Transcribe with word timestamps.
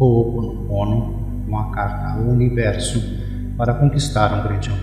Ho'oponopono, 0.00 1.44
uma 1.46 1.70
carta 1.72 2.18
ao 2.18 2.26
universo 2.26 2.98
para 3.58 3.74
conquistar 3.74 4.32
um 4.32 4.42
grande 4.48 4.70
amor. 4.70 4.80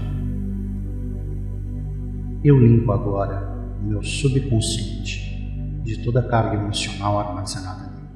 Eu 2.43 2.59
limpo 2.59 2.91
agora 2.91 3.57
o 3.81 3.83
meu 3.83 4.03
subconsciente 4.03 5.81
de 5.83 6.03
toda 6.03 6.19
a 6.19 6.23
carga 6.29 6.57
emocional 6.57 7.17
armazenada 7.19 7.91
nele. 7.95 8.07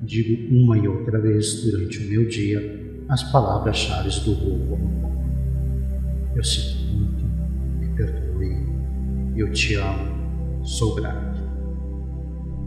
Digo 0.00 0.54
uma 0.56 0.78
e 0.78 0.88
outra 0.88 1.20
vez 1.20 1.62
durante 1.62 1.98
o 1.98 2.08
meu 2.08 2.26
dia 2.26 3.04
as 3.10 3.22
palavras-chave 3.30 4.08
do 4.20 4.30
Ho'oponopono. 4.30 5.12
Eu 6.34 6.42
sinto 6.42 6.90
muito, 6.90 7.22
me 7.78 7.88
perdoe, 7.88 8.66
eu 9.36 9.52
te 9.52 9.74
amo, 9.74 10.64
sou 10.64 10.94
grato. 10.94 11.42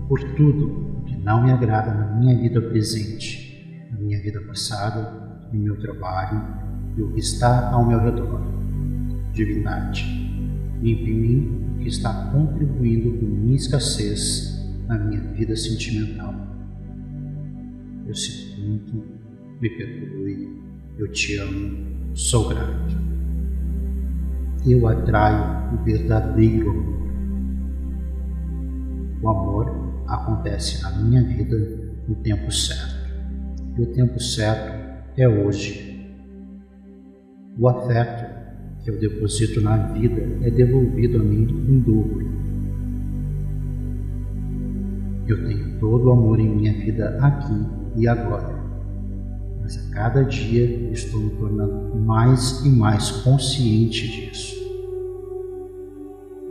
Por 0.08 0.24
tudo 0.36 0.95
não 1.26 1.44
me 1.44 1.52
agrada 1.52 1.92
na 1.92 2.06
minha 2.16 2.38
vida 2.38 2.62
presente, 2.62 3.90
na 3.92 4.00
minha 4.00 4.22
vida 4.22 4.40
passada, 4.42 5.48
no 5.52 5.60
meu 5.60 5.78
trabalho 5.80 6.42
e 6.96 7.02
o 7.02 7.12
que 7.14 7.20
está 7.20 7.72
ao 7.72 7.84
meu 7.84 8.00
redor. 8.00 8.40
Divindade, 9.34 10.06
limpe 10.82 11.10
em 11.12 11.20
mim 11.20 11.76
o 11.76 11.80
que 11.80 11.88
está 11.88 12.30
contribuindo 12.32 13.18
com 13.18 13.26
minha 13.26 13.56
escassez 13.56 14.64
na 14.88 15.00
minha 15.00 15.20
vida 15.34 15.56
sentimental. 15.56 16.34
Eu 18.06 18.14
sinto 18.14 18.62
muito, 18.62 19.04
me 19.60 19.70
perdoe, 19.70 20.64
eu 21.00 21.12
te 21.12 21.40
amo, 21.40 22.14
sou 22.14 22.50
grato 22.50 23.06
eu 24.68 24.88
atraio 24.88 25.76
o 25.76 25.84
verdadeiro 25.84 26.72
amor. 26.72 27.05
Acontece 30.08 30.82
na 30.82 30.92
minha 30.92 31.24
vida 31.24 31.58
no 32.08 32.16
tempo 32.16 32.52
certo. 32.52 32.96
E 33.78 33.82
o 33.82 33.86
tempo 33.88 34.20
certo 34.20 34.74
é 35.18 35.28
hoje. 35.28 36.14
O 37.58 37.68
afeto 37.68 38.36
que 38.84 38.92
eu 38.92 39.00
deposito 39.00 39.62
na 39.62 39.78
vida 39.94 40.22
é 40.42 40.52
devolvido 40.52 41.20
a 41.20 41.24
mim 41.24 41.48
em 41.68 41.80
dobro. 41.80 42.36
Eu 45.28 45.48
tenho 45.48 45.80
todo 45.80 46.06
o 46.08 46.12
amor 46.12 46.40
em 46.40 46.56
minha 46.56 46.74
vida 46.74 47.18
aqui 47.20 47.66
e 47.96 48.08
agora. 48.08 48.64
Mas 49.62 49.78
a 49.78 49.94
cada 49.96 50.24
dia 50.24 50.92
estou 50.92 51.20
me 51.20 51.32
tornando 51.32 51.96
mais 51.96 52.64
e 52.64 52.70
mais 52.70 53.10
consciente 53.10 54.08
disso. 54.08 54.56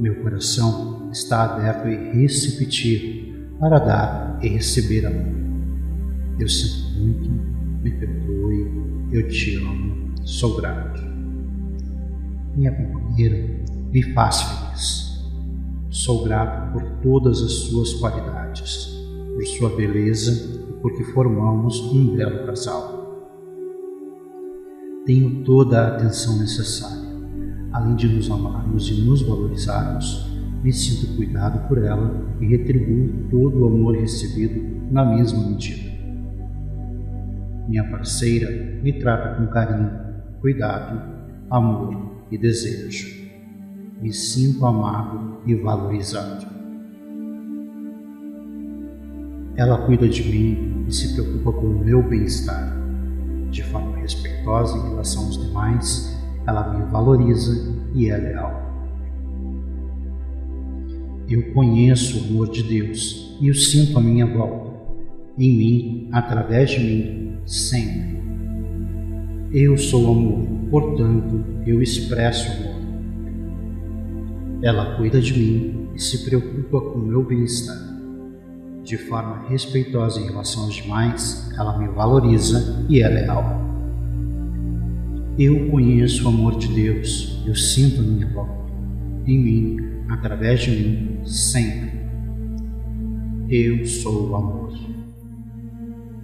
Meu 0.00 0.16
coração 0.22 1.08
está 1.12 1.44
aberto 1.44 1.86
e 1.86 2.20
receptivo 2.20 3.23
para 3.58 3.78
dar 3.78 4.38
e 4.42 4.48
receber 4.48 5.06
amor. 5.06 5.32
Eu 6.38 6.48
sinto 6.48 6.98
muito, 6.98 7.30
me 7.82 7.90
perdoe, 7.92 9.06
eu 9.12 9.28
te 9.28 9.56
amo, 9.56 10.12
sou 10.24 10.56
grato. 10.56 11.02
Minha 12.56 12.72
companheira 12.72 13.64
me 13.92 14.02
faz 14.14 14.42
feliz. 14.42 15.24
Sou 15.90 16.24
grato 16.24 16.72
por 16.72 16.82
todas 17.02 17.40
as 17.40 17.52
suas 17.52 17.94
qualidades, 17.94 18.96
por 19.34 19.46
sua 19.46 19.76
beleza 19.76 20.60
e 20.68 20.72
porque 20.80 21.04
formamos 21.04 21.80
um 21.80 22.16
belo 22.16 22.46
casal. 22.46 23.02
Tenho 25.06 25.44
toda 25.44 25.80
a 25.80 25.88
atenção 25.96 26.38
necessária 26.38 27.04
além 27.74 27.96
de 27.96 28.08
nos 28.08 28.30
amarmos 28.30 28.88
e 28.88 29.02
nos 29.02 29.20
valorizarmos, 29.22 30.26
me 30.64 30.72
sinto 30.72 31.14
cuidado 31.14 31.68
por 31.68 31.76
ela 31.76 32.26
e 32.40 32.46
retribuo 32.46 33.28
todo 33.30 33.60
o 33.60 33.66
amor 33.68 33.96
recebido 33.96 34.90
na 34.90 35.04
mesma 35.04 35.46
medida. 35.46 35.92
Minha 37.68 37.84
parceira 37.90 38.80
me 38.82 38.94
trata 38.94 39.36
com 39.36 39.46
carinho, 39.48 39.90
cuidado, 40.40 41.02
amor 41.50 42.24
e 42.30 42.38
desejo. 42.38 43.28
Me 44.00 44.10
sinto 44.10 44.64
amado 44.64 45.42
e 45.46 45.54
valorizado. 45.54 46.46
Ela 49.56 49.84
cuida 49.84 50.08
de 50.08 50.22
mim 50.22 50.86
e 50.88 50.94
se 50.94 51.12
preocupa 51.12 51.52
com 51.60 51.66
o 51.66 51.84
meu 51.84 52.02
bem-estar. 52.02 52.74
De 53.50 53.62
forma 53.64 53.98
respeitosa 53.98 54.78
em 54.78 54.88
relação 54.88 55.26
aos 55.26 55.46
demais, 55.46 56.18
ela 56.46 56.72
me 56.72 56.90
valoriza 56.90 57.70
e 57.94 58.08
é 58.08 58.16
leal. 58.16 58.73
Eu 61.28 61.54
conheço 61.54 62.18
o 62.18 62.24
amor 62.28 62.50
de 62.50 62.62
Deus 62.62 63.38
e 63.40 63.50
o 63.50 63.54
sinto 63.54 63.98
à 63.98 64.00
minha 64.00 64.26
volta, 64.26 64.72
em 65.38 65.56
mim, 65.56 66.08
através 66.12 66.70
de 66.70 66.80
mim, 66.80 67.32
sempre. 67.46 68.22
Eu 69.50 69.78
sou 69.78 70.10
amor, 70.10 70.46
portanto, 70.70 71.42
eu 71.66 71.80
expresso 71.80 72.52
amor. 72.52 72.74
Ela 74.62 74.96
cuida 74.96 75.20
de 75.20 75.32
mim 75.32 75.88
e 75.94 76.00
se 76.00 76.24
preocupa 76.24 76.80
com 76.80 76.98
o 76.98 77.06
meu 77.06 77.24
bem-estar. 77.24 77.94
De 78.82 78.98
forma 78.98 79.48
respeitosa 79.48 80.20
em 80.20 80.26
relação 80.26 80.64
aos 80.64 80.74
demais, 80.74 81.50
ela 81.56 81.78
me 81.78 81.88
valoriza 81.88 82.84
e 82.88 83.00
é 83.00 83.08
leal. 83.08 83.62
Eu 85.38 85.70
conheço 85.70 86.26
o 86.26 86.28
amor 86.28 86.58
de 86.58 86.68
Deus, 86.68 87.42
eu 87.46 87.56
sinto 87.56 88.00
a 88.00 88.04
minha 88.04 88.26
volta, 88.28 88.72
em 89.26 89.38
mim, 89.38 89.93
através 90.08 90.60
de 90.60 90.70
mim, 90.70 91.20
sempre. 91.24 91.92
Eu 93.48 93.84
sou 93.86 94.30
o 94.30 94.36
amor. 94.36 94.72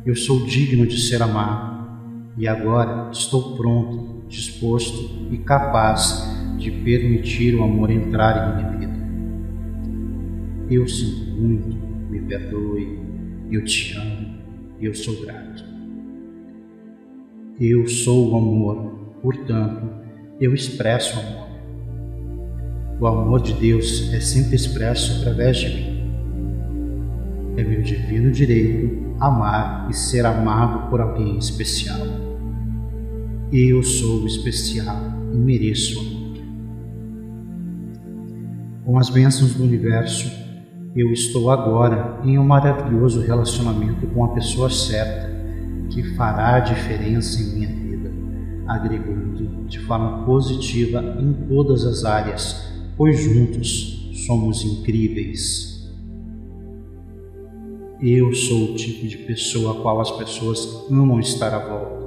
Eu 0.04 0.14
sou 0.14 0.46
digno 0.46 0.86
de 0.86 0.98
ser 0.98 1.22
amado 1.22 1.88
e 2.36 2.48
agora 2.48 3.10
estou 3.10 3.56
pronto, 3.56 4.24
disposto 4.28 5.28
e 5.30 5.38
capaz 5.38 6.24
de 6.58 6.70
permitir 6.70 7.54
o 7.54 7.62
amor 7.62 7.90
entrar 7.90 8.36
em 8.36 8.56
minha 8.56 8.78
vida. 8.78 9.00
Eu 10.70 10.86
sinto 10.88 11.30
muito, 11.32 11.76
me 12.10 12.20
perdoe, 12.20 12.98
eu 13.50 13.64
te 13.64 13.96
amo, 13.96 14.38
eu 14.80 14.94
sou 14.94 15.20
grato. 15.22 15.64
Eu 17.60 17.86
sou 17.86 18.30
o 18.30 18.36
amor 18.38 19.00
Portanto, 19.22 19.86
eu 20.40 20.54
expresso 20.54 21.16
o 21.16 21.20
amor. 21.20 21.49
O 23.00 23.06
amor 23.06 23.40
de 23.40 23.54
Deus 23.54 24.12
é 24.12 24.20
sempre 24.20 24.54
expresso 24.54 25.20
através 25.20 25.56
de 25.56 25.68
mim. 25.68 26.00
É 27.56 27.64
meu 27.64 27.80
divino 27.80 28.30
direito 28.30 29.16
amar 29.18 29.88
e 29.90 29.94
ser 29.94 30.26
amado 30.26 30.90
por 30.90 31.00
alguém 31.00 31.38
especial. 31.38 32.06
Eu 33.50 33.82
sou 33.82 34.26
especial 34.26 35.00
e 35.32 35.36
mereço 35.38 35.98
amor. 35.98 36.20
Com 38.84 38.98
as 38.98 39.08
bênçãos 39.08 39.54
do 39.54 39.62
universo, 39.62 40.30
eu 40.94 41.10
estou 41.10 41.50
agora 41.50 42.20
em 42.22 42.38
um 42.38 42.44
maravilhoso 42.44 43.22
relacionamento 43.22 44.06
com 44.08 44.26
a 44.26 44.34
pessoa 44.34 44.68
certa 44.68 45.30
que 45.88 46.02
fará 46.16 46.56
a 46.56 46.60
diferença 46.60 47.40
em 47.40 47.54
minha 47.54 47.68
vida 47.68 47.90
agregando 48.70 49.64
de 49.66 49.80
forma 49.80 50.24
positiva 50.24 51.02
em 51.18 51.32
todas 51.48 51.84
as 51.84 52.04
áreas, 52.04 52.69
pois 53.00 53.18
juntos 53.18 54.12
somos 54.26 54.62
incríveis. 54.62 55.90
Eu 57.98 58.30
sou 58.34 58.64
o 58.64 58.74
tipo 58.74 59.08
de 59.08 59.16
pessoa 59.16 59.72
a 59.72 59.80
qual 59.80 60.02
as 60.02 60.10
pessoas 60.10 60.86
amam 60.90 61.18
estar 61.18 61.54
à 61.54 61.66
volta. 61.66 62.06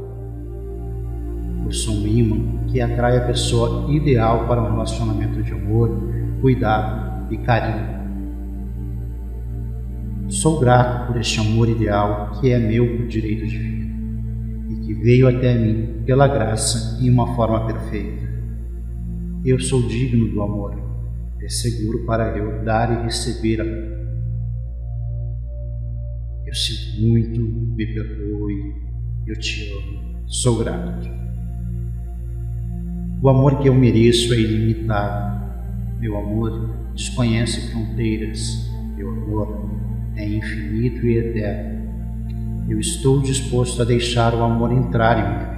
Eu 1.66 1.72
sou 1.72 1.96
um 1.96 2.06
imã 2.06 2.68
que 2.68 2.80
atrai 2.80 3.18
a 3.18 3.26
pessoa 3.26 3.92
ideal 3.92 4.48
para 4.48 4.62
um 4.62 4.70
relacionamento 4.70 5.42
de 5.42 5.52
amor, 5.52 5.90
cuidado 6.42 7.34
e 7.34 7.38
carinho. 7.40 7.88
Sou 10.28 10.60
grato 10.60 11.08
por 11.08 11.20
este 11.20 11.40
amor 11.40 11.70
ideal 11.70 12.40
que 12.40 12.52
é 12.52 12.60
meu 12.60 12.98
por 12.98 13.08
direito 13.08 13.48
de 13.48 13.58
vida 13.58 13.84
que 14.86 14.94
veio 14.94 15.28
até 15.28 15.56
mim 15.56 16.04
pela 16.06 16.28
graça 16.28 17.00
em 17.02 17.10
uma 17.10 17.36
forma 17.36 17.66
perfeita. 17.66 18.22
Eu 19.44 19.60
sou 19.60 19.82
digno 19.88 20.30
do 20.30 20.42
amor, 20.42 20.83
é 21.44 21.50
seguro 21.50 22.06
para 22.06 22.38
eu 22.38 22.64
dar 22.64 22.92
e 22.92 23.04
receber 23.04 23.60
amor. 23.60 23.94
Eu 26.46 26.54
sinto 26.54 27.02
muito, 27.02 27.42
me 27.42 27.86
perdoe, 27.86 28.74
eu 29.28 29.36
te 29.38 29.70
amo, 29.72 30.24
sou 30.28 30.60
grato. 30.60 31.10
O 33.22 33.30
amor 33.30 33.60
que 33.60 33.68
eu 33.68 33.74
mereço 33.74 34.34
é 34.34 34.38
ilimitado. 34.38 35.34
Meu 36.00 36.18
amor 36.18 36.92
desconhece 36.94 37.72
fronteiras. 37.72 38.70
Meu 38.96 39.10
amor 39.10 39.70
é 40.16 40.28
infinito 40.28 41.06
e 41.06 41.18
eterno. 41.18 41.84
Eu 42.70 42.80
estou 42.80 43.22
disposto 43.22 43.82
a 43.82 43.86
deixar 43.86 44.34
o 44.34 44.44
amor 44.44 44.72
entrar 44.72 45.18
em 45.18 45.40
vida. 45.40 45.54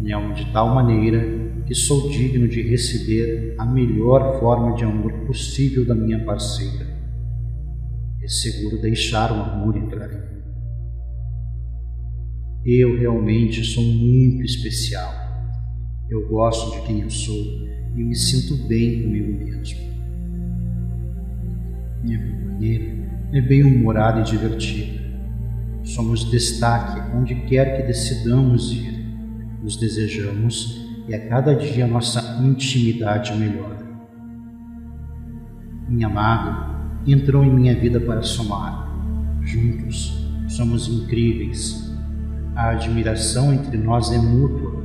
Me 0.00 0.12
amo 0.12 0.34
de 0.34 0.44
tal 0.52 0.74
maneira 0.74 1.45
que 1.66 1.74
sou 1.74 2.08
digno 2.08 2.46
de 2.46 2.62
receber 2.62 3.56
a 3.58 3.66
melhor 3.66 4.38
forma 4.38 4.76
de 4.76 4.84
amor 4.84 5.12
possível 5.26 5.84
da 5.84 5.94
minha 5.94 6.24
parceira. 6.24 6.86
É 8.22 8.28
seguro 8.28 8.80
deixar 8.80 9.32
o 9.32 9.42
amor 9.42 9.76
entrar 9.76 10.08
em 10.12 10.16
mim. 10.16 10.42
Eu 12.64 12.98
realmente 12.98 13.64
sou 13.64 13.82
muito 13.82 14.42
especial. 14.44 15.12
Eu 16.08 16.28
gosto 16.28 16.70
de 16.72 16.86
quem 16.86 17.00
eu 17.00 17.10
sou 17.10 17.66
e 17.96 18.02
me 18.02 18.14
sinto 18.14 18.56
bem 18.68 19.02
comigo 19.02 19.44
mesmo. 19.44 19.80
Minha 22.04 22.18
companheira 22.18 22.94
é 23.32 23.40
bem-humorada 23.40 24.20
e 24.20 24.24
divertida. 24.24 25.04
Somos 25.82 26.30
destaque 26.30 27.16
onde 27.16 27.34
quer 27.46 27.76
que 27.76 27.86
decidamos 27.88 28.72
ir. 28.72 29.04
Nos 29.62 29.76
desejamos 29.76 30.85
e 31.08 31.14
a 31.14 31.28
cada 31.28 31.54
dia 31.54 31.86
nossa 31.86 32.42
intimidade 32.42 33.34
melhora. 33.34 33.86
Minha 35.88 36.08
amada 36.08 36.74
entrou 37.06 37.44
em 37.44 37.52
minha 37.52 37.74
vida 37.78 38.00
para 38.00 38.22
somar. 38.22 38.88
Juntos 39.42 40.26
somos 40.48 40.88
incríveis. 40.88 41.94
A 42.54 42.70
admiração 42.70 43.52
entre 43.52 43.76
nós 43.76 44.10
é 44.10 44.18
mútua. 44.18 44.84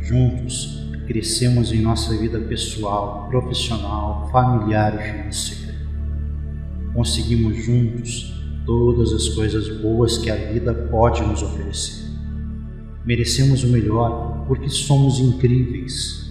Juntos 0.00 0.86
crescemos 1.06 1.72
em 1.72 1.80
nossa 1.80 2.14
vida 2.18 2.38
pessoal, 2.38 3.26
profissional, 3.30 4.28
familiar 4.30 4.94
e 4.94 5.12
financeira. 5.12 5.74
Conseguimos 6.92 7.64
juntos 7.64 8.34
todas 8.66 9.12
as 9.14 9.28
coisas 9.30 9.80
boas 9.80 10.18
que 10.18 10.30
a 10.30 10.34
vida 10.34 10.74
pode 10.74 11.22
nos 11.22 11.42
oferecer. 11.42 12.06
Merecemos 13.06 13.64
o 13.64 13.68
melhor 13.68 14.27
porque 14.48 14.70
somos 14.70 15.20
incríveis. 15.20 16.26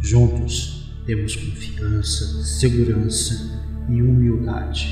Juntos 0.00 0.88
temos 1.04 1.34
confiança, 1.34 2.44
segurança 2.44 3.60
e 3.88 4.00
humildade. 4.00 4.88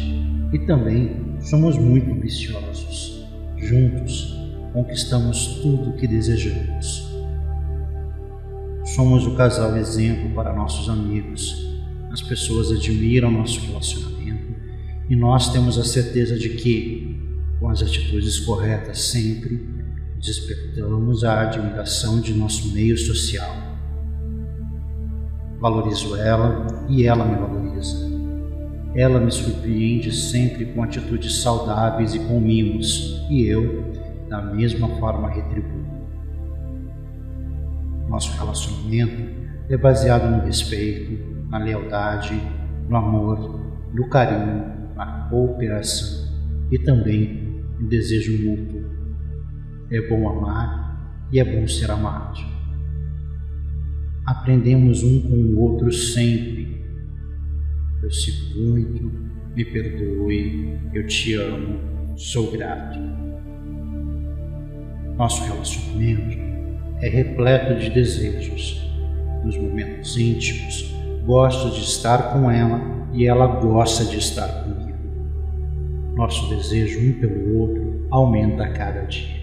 E 0.52 0.58
também 0.66 1.36
somos 1.40 1.78
muito 1.78 2.10
ambiciosos. 2.10 3.24
Juntos 3.56 4.36
conquistamos 4.72 5.60
tudo 5.62 5.90
o 5.90 5.96
que 5.96 6.08
desejamos. 6.08 7.06
Somos 8.84 9.26
o 9.26 9.36
casal 9.36 9.76
exemplo 9.76 10.34
para 10.34 10.52
nossos 10.52 10.88
amigos. 10.88 11.64
As 12.10 12.22
pessoas 12.22 12.72
admiram 12.72 13.30
nosso 13.30 13.60
relacionamento 13.60 14.54
e 15.08 15.14
nós 15.14 15.52
temos 15.52 15.78
a 15.78 15.84
certeza 15.84 16.36
de 16.36 16.50
que, 16.50 17.20
com 17.60 17.68
as 17.68 17.82
atitudes 17.82 18.40
corretas 18.40 19.00
sempre, 19.00 19.75
despertamos 20.18 21.24
a 21.24 21.42
admiração 21.42 22.20
de 22.20 22.34
nosso 22.34 22.72
meio 22.72 22.96
social. 22.96 23.54
Valorizo 25.60 26.16
ela 26.16 26.66
e 26.88 27.06
ela 27.06 27.24
me 27.24 27.36
valoriza. 27.36 28.06
Ela 28.94 29.20
me 29.20 29.30
surpreende 29.30 30.14
sempre 30.14 30.66
com 30.66 30.82
atitudes 30.82 31.42
saudáveis 31.42 32.14
e 32.14 32.18
com 32.20 32.40
mimos, 32.40 33.26
e 33.30 33.44
eu, 33.44 33.92
da 34.28 34.40
mesma 34.40 34.88
forma, 34.98 35.28
retribuo. 35.28 35.84
Nosso 38.08 38.36
relacionamento 38.38 39.36
é 39.68 39.76
baseado 39.76 40.30
no 40.30 40.44
respeito, 40.44 41.44
na 41.50 41.58
lealdade, 41.58 42.40
no 42.88 42.96
amor, 42.96 43.60
no 43.92 44.08
carinho, 44.08 44.94
na 44.94 45.28
cooperação 45.28 46.26
e 46.70 46.78
também 46.78 47.62
no 47.78 47.88
desejo 47.88 48.42
mútuo. 48.42 49.05
É 49.90 50.08
bom 50.08 50.28
amar 50.28 51.28
e 51.32 51.40
é 51.40 51.44
bom 51.44 51.66
ser 51.66 51.90
amado. 51.90 52.40
Aprendemos 54.24 55.02
um 55.02 55.22
com 55.22 55.36
o 55.36 55.60
outro 55.60 55.92
sempre 55.92 56.76
eu 58.06 58.10
sinto 58.12 58.56
muito, 58.56 59.10
me 59.54 59.64
perdoe, 59.64 60.78
eu 60.92 61.06
te 61.08 61.34
amo, 61.34 62.14
sou 62.14 62.52
grato. 62.52 62.98
Nosso 65.16 65.42
relacionamento 65.42 66.38
é 67.00 67.08
repleto 67.08 67.80
de 67.80 67.90
desejos. 67.90 68.80
Nos 69.44 69.56
momentos 69.56 70.16
íntimos, 70.16 70.94
gosto 71.24 71.74
de 71.74 71.80
estar 71.80 72.32
com 72.32 72.48
ela 72.48 72.80
e 73.12 73.26
ela 73.26 73.46
gosta 73.46 74.04
de 74.04 74.18
estar 74.18 74.46
comigo. 74.62 74.98
Nosso 76.14 76.48
desejo 76.54 77.00
um 77.00 77.12
pelo 77.18 77.58
outro 77.58 78.06
aumenta 78.10 78.64
a 78.64 78.72
cada 78.72 79.02
dia. 79.06 79.35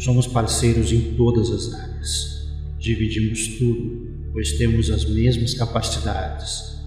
Somos 0.00 0.26
parceiros 0.26 0.92
em 0.92 1.14
todas 1.14 1.50
as 1.50 1.74
áreas. 1.74 2.48
Dividimos 2.78 3.58
tudo 3.58 4.10
pois 4.32 4.52
temos 4.52 4.90
as 4.90 5.04
mesmas 5.04 5.54
capacidades. 5.54 6.78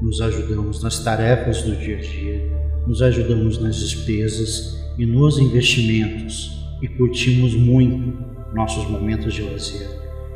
Nos 0.00 0.20
ajudamos 0.20 0.82
nas 0.82 0.98
tarefas 0.98 1.62
do 1.62 1.76
dia 1.76 1.98
a 1.98 2.00
dia, 2.00 2.50
nos 2.86 3.02
ajudamos 3.02 3.58
nas 3.58 3.78
despesas 3.78 4.76
e 4.98 5.06
nos 5.06 5.38
investimentos 5.38 6.50
e 6.80 6.88
curtimos 6.88 7.54
muito 7.54 8.32
nossos 8.54 8.88
momentos 8.88 9.34
de 9.34 9.42
lazer, 9.42 9.88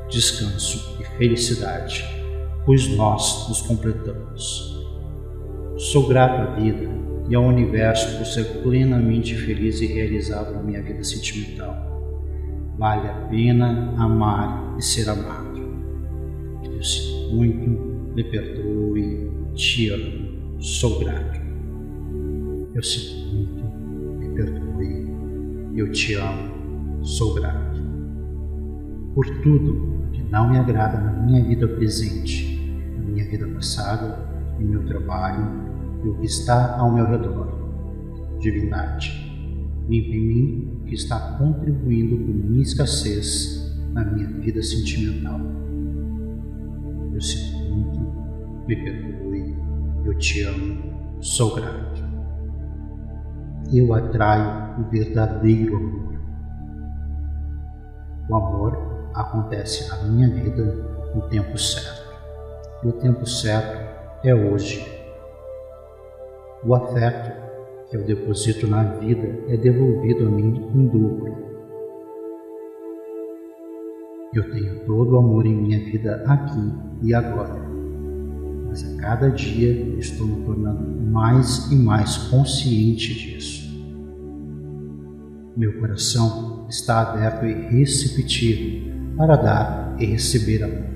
descanso 0.09 0.99
e 1.01 1.19
felicidade, 1.19 2.05
pois 2.65 2.87
nós 2.97 3.49
nos 3.49 3.61
completamos. 3.63 4.75
Sou 5.77 6.07
grato 6.07 6.41
à 6.41 6.55
vida 6.55 6.89
e 7.29 7.35
ao 7.35 7.45
universo 7.45 8.17
por 8.17 8.27
ser 8.27 8.45
plenamente 8.63 9.35
feliz 9.35 9.81
e 9.81 9.87
realizado 9.87 10.55
na 10.55 10.63
minha 10.63 10.83
vida 10.83 11.03
sentimental. 11.03 11.96
Vale 12.79 13.09
a 13.09 13.15
pena 13.31 13.95
amar 13.97 14.75
e 14.77 14.83
ser 14.83 15.09
amado. 15.09 15.57
Eu 16.63 16.83
sinto 16.83 17.35
muito, 17.35 17.71
me 18.15 18.23
perdoe, 18.23 19.31
te 19.55 19.89
amo, 19.89 20.61
sou 20.61 20.99
grato. 20.99 21.41
Eu 22.75 22.83
sinto 22.83 23.35
muito, 23.35 23.65
me 24.19 24.29
perdoe, 24.35 25.09
eu 25.75 25.91
te 25.91 26.15
amo, 26.15 27.03
sou 27.03 27.33
grato. 27.35 27.81
Por 29.15 29.25
tudo 29.43 30.11
que 30.13 30.23
não 30.25 30.51
me 30.51 30.59
agrada 30.59 31.01
na 31.01 31.13
minha 31.13 31.43
vida 31.43 31.67
presente, 31.67 32.61
na 32.95 33.11
minha 33.11 33.25
vida 33.25 33.49
passada, 33.49 34.29
no 34.61 34.69
meu 34.69 34.85
trabalho 34.85 35.51
e 36.05 36.09
o 36.09 36.15
que 36.19 36.27
está 36.27 36.77
ao 36.77 36.93
meu 36.93 37.07
redor. 37.07 37.57
Divindade, 38.39 39.11
limpe 39.89 40.11
em 40.11 40.21
mim 40.21 40.76
que 40.87 40.95
está 40.95 41.37
contribuindo 41.39 42.17
com 42.17 42.33
minha 42.33 42.63
escassez 42.63 43.75
na 43.93 44.05
minha 44.05 44.29
vida 44.29 44.63
sentimental 44.63 45.41
eu 47.17 47.21
sinto 47.23 47.57
muito, 47.73 48.01
me 48.69 48.77
perdoe, 48.77 49.57
eu 50.05 50.19
te 50.19 50.43
amo, 50.43 51.23
sou 51.23 51.55
grato. 51.55 52.05
Eu 53.73 53.95
atraio 53.95 54.79
o 54.79 54.91
verdadeiro 54.91 55.77
amor. 55.77 56.21
O 58.29 58.37
amor 58.37 59.11
acontece 59.15 59.89
na 59.89 60.03
minha 60.03 60.29
vida 60.29 60.63
no 61.15 61.23
tempo 61.31 61.57
certo. 61.57 62.21
E 62.85 62.89
o 62.89 62.93
tempo 62.93 63.27
certo 63.27 63.79
é 64.23 64.35
hoje. 64.35 64.87
O 66.63 66.75
afeto 66.75 67.46
que 67.91 67.97
eu 67.97 68.05
deposito 68.05 68.67
na 68.67 68.83
vida 68.83 69.45
é 69.49 69.57
devolvido 69.57 70.27
a 70.27 70.31
mim 70.31 70.71
em 70.75 70.87
dobro. 70.87 71.47
Eu 74.35 74.51
tenho 74.51 74.85
todo 74.85 75.13
o 75.13 75.19
amor 75.19 75.47
em 75.47 75.57
minha 75.57 75.79
vida 75.85 76.23
aqui 76.27 76.73
e 77.03 77.15
agora, 77.15 77.63
mas 78.67 78.85
a 78.85 79.01
cada 79.01 79.31
dia 79.31 79.71
estou 79.99 80.27
me 80.27 80.45
tornando 80.45 81.01
mais 81.11 81.71
e 81.71 81.77
mais 81.77 82.17
consciente 82.29 83.15
disso. 83.15 83.67
Meu 85.57 85.79
coração 85.81 86.67
está 86.69 87.01
aberto 87.01 87.47
e 87.47 87.79
receptivo 87.79 89.17
para 89.17 89.37
dar 89.37 89.97
e 89.99 90.05
receber 90.05 90.63
amor. 90.65 90.87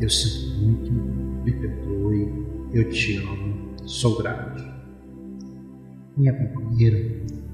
Eu 0.00 0.08
sinto 0.08 0.62
muito, 0.62 0.92
me 1.44 1.52
perdoe, 1.52 2.46
eu 2.72 2.88
te 2.88 3.16
amo, 3.18 3.74
sou 3.84 4.16
grato. 4.16 4.69
Minha 6.16 6.32
companheira 6.32 6.98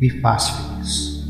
me 0.00 0.10
faz 0.20 0.48
feliz. 0.48 1.28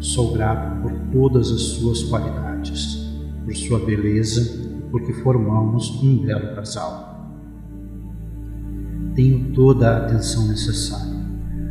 Sou 0.00 0.32
grato 0.32 0.82
por 0.82 0.92
todas 1.12 1.50
as 1.52 1.60
suas 1.60 2.02
qualidades, 2.02 3.12
por 3.44 3.54
sua 3.54 3.78
beleza 3.78 4.76
e 4.76 4.82
porque 4.90 5.12
formamos 5.12 6.02
um 6.02 6.18
belo 6.18 6.54
casal. 6.56 7.32
Tenho 9.14 9.52
toda 9.52 9.88
a 9.88 10.06
atenção 10.06 10.48
necessária. 10.48 11.18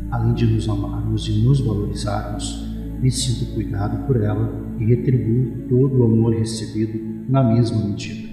Além 0.10 0.34
de 0.34 0.48
nos 0.48 0.68
amarmos 0.70 1.28
e 1.28 1.44
nos 1.44 1.60
valorizarmos, 1.60 2.66
me 3.02 3.12
sinto 3.12 3.54
cuidado 3.54 4.08
por 4.08 4.22
ela 4.22 4.50
e 4.80 4.86
retribuo 4.86 5.68
todo 5.68 6.00
o 6.00 6.06
amor 6.06 6.34
recebido 6.34 6.98
na 7.30 7.44
mesma 7.44 7.84
medida. 7.84 8.28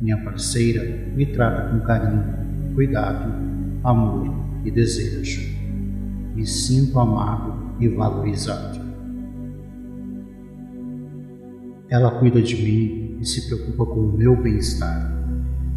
Minha 0.00 0.22
parceira 0.24 1.08
me 1.14 1.24
trata 1.26 1.70
com 1.70 1.80
carinho, 1.86 2.74
cuidado, 2.74 3.32
amor 3.84 4.51
e 4.64 4.70
desejo. 4.70 5.42
Me 6.34 6.46
sinto 6.46 6.98
amado 6.98 7.74
e 7.78 7.88
valorizado. 7.88 8.80
Ela 11.88 12.10
cuida 12.18 12.40
de 12.40 12.56
mim 12.56 13.18
e 13.20 13.26
se 13.26 13.46
preocupa 13.46 13.84
com 13.84 14.00
o 14.00 14.12
meu 14.16 14.34
bem-estar. 14.34 15.12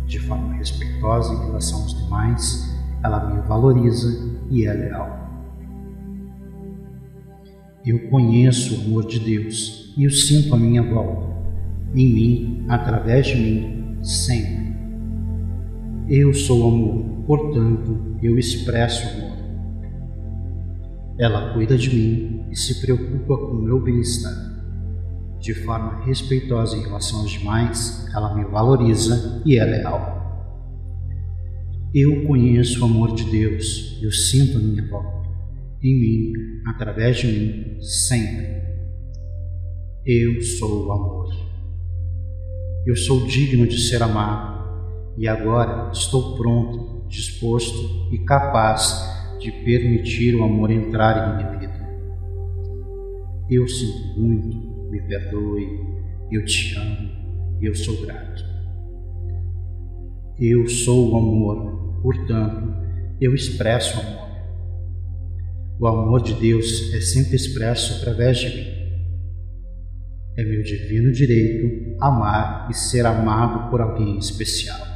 De 0.05 0.19
forma 0.19 0.53
respeitosa 0.53 1.33
em 1.33 1.45
relação 1.45 1.81
aos 1.81 2.03
demais, 2.03 2.73
ela 3.03 3.33
me 3.33 3.41
valoriza 3.47 4.35
e 4.49 4.65
é 4.65 4.73
leal. 4.73 5.25
Eu 7.85 8.09
conheço 8.09 8.75
o 8.75 8.85
amor 8.85 9.05
de 9.07 9.19
Deus 9.19 9.93
e 9.97 10.07
o 10.07 10.11
sinto 10.11 10.55
à 10.55 10.57
minha 10.57 10.81
volta, 10.81 11.35
em 11.93 12.13
mim, 12.13 12.65
através 12.67 13.27
de 13.27 13.35
mim, 13.35 13.97
sempre. 14.01 14.73
Eu 16.07 16.33
sou 16.33 16.67
amor, 16.67 17.05
portanto, 17.25 18.17
eu 18.21 18.37
expresso 18.37 19.07
amor. 19.07 19.37
Ela 21.19 21.53
cuida 21.53 21.77
de 21.77 21.95
mim 21.95 22.45
e 22.51 22.55
se 22.55 22.81
preocupa 22.81 23.37
com 23.37 23.53
o 23.53 23.61
meu 23.61 23.81
bem-estar. 23.81 24.33
De 25.39 25.53
forma 25.53 26.03
respeitosa 26.03 26.75
em 26.75 26.81
relação 26.81 27.19
aos 27.19 27.31
demais, 27.31 28.07
ela 28.13 28.33
me 28.35 28.43
valoriza 28.45 29.41
e 29.45 29.57
é 29.57 29.63
leal. 29.63 30.15
Eu 31.93 32.25
conheço 32.27 32.81
o 32.81 32.85
amor 32.85 33.15
de 33.15 33.23
Deus, 33.31 33.99
eu 34.01 34.11
sinto 34.11 34.57
a 34.57 34.61
minha 34.61 34.85
volta, 34.89 35.29
em 35.81 35.99
mim, 35.99 36.33
através 36.67 37.17
de 37.17 37.27
mim, 37.27 37.81
sempre. 37.81 38.55
Eu 40.05 40.41
sou 40.41 40.87
o 40.87 40.91
amor. 40.91 41.29
Eu 42.85 42.95
sou 42.95 43.25
digno 43.25 43.65
de 43.65 43.79
ser 43.79 44.03
amado 44.03 44.55
e 45.17 45.27
agora 45.27 45.89
estou 45.91 46.35
pronto, 46.35 46.94
disposto 47.07 48.09
e 48.11 48.19
capaz 48.19 49.37
de 49.39 49.51
permitir 49.51 50.35
o 50.35 50.43
amor 50.43 50.71
entrar 50.71 51.17
em 51.17 51.37
minha 51.37 51.59
vida. 51.59 51.75
Eu 53.49 53.67
sinto 53.67 54.19
muito, 54.19 54.89
me 54.89 55.01
perdoe, 55.01 55.67
eu 56.31 56.45
te 56.45 56.75
amo 56.75 57.15
eu 57.61 57.73
sou 57.73 58.05
grato. 58.05 58.43
Eu 60.37 60.67
sou 60.67 61.13
o 61.13 61.17
amor 61.17 61.85
Portanto, 62.01 62.71
eu 63.19 63.33
expresso 63.33 63.99
amor. 63.99 64.29
O 65.79 65.87
amor 65.87 66.21
de 66.21 66.35
Deus 66.35 66.93
é 66.93 67.01
sempre 67.01 67.35
expresso 67.35 67.95
através 67.95 68.37
de 68.37 68.55
mim. 68.55 68.67
É 70.37 70.43
meu 70.43 70.61
divino 70.61 71.11
direito 71.11 71.97
amar 71.99 72.67
e 72.69 72.75
ser 72.75 73.07
amado 73.07 73.71
por 73.71 73.81
alguém 73.81 74.19
especial. 74.19 74.94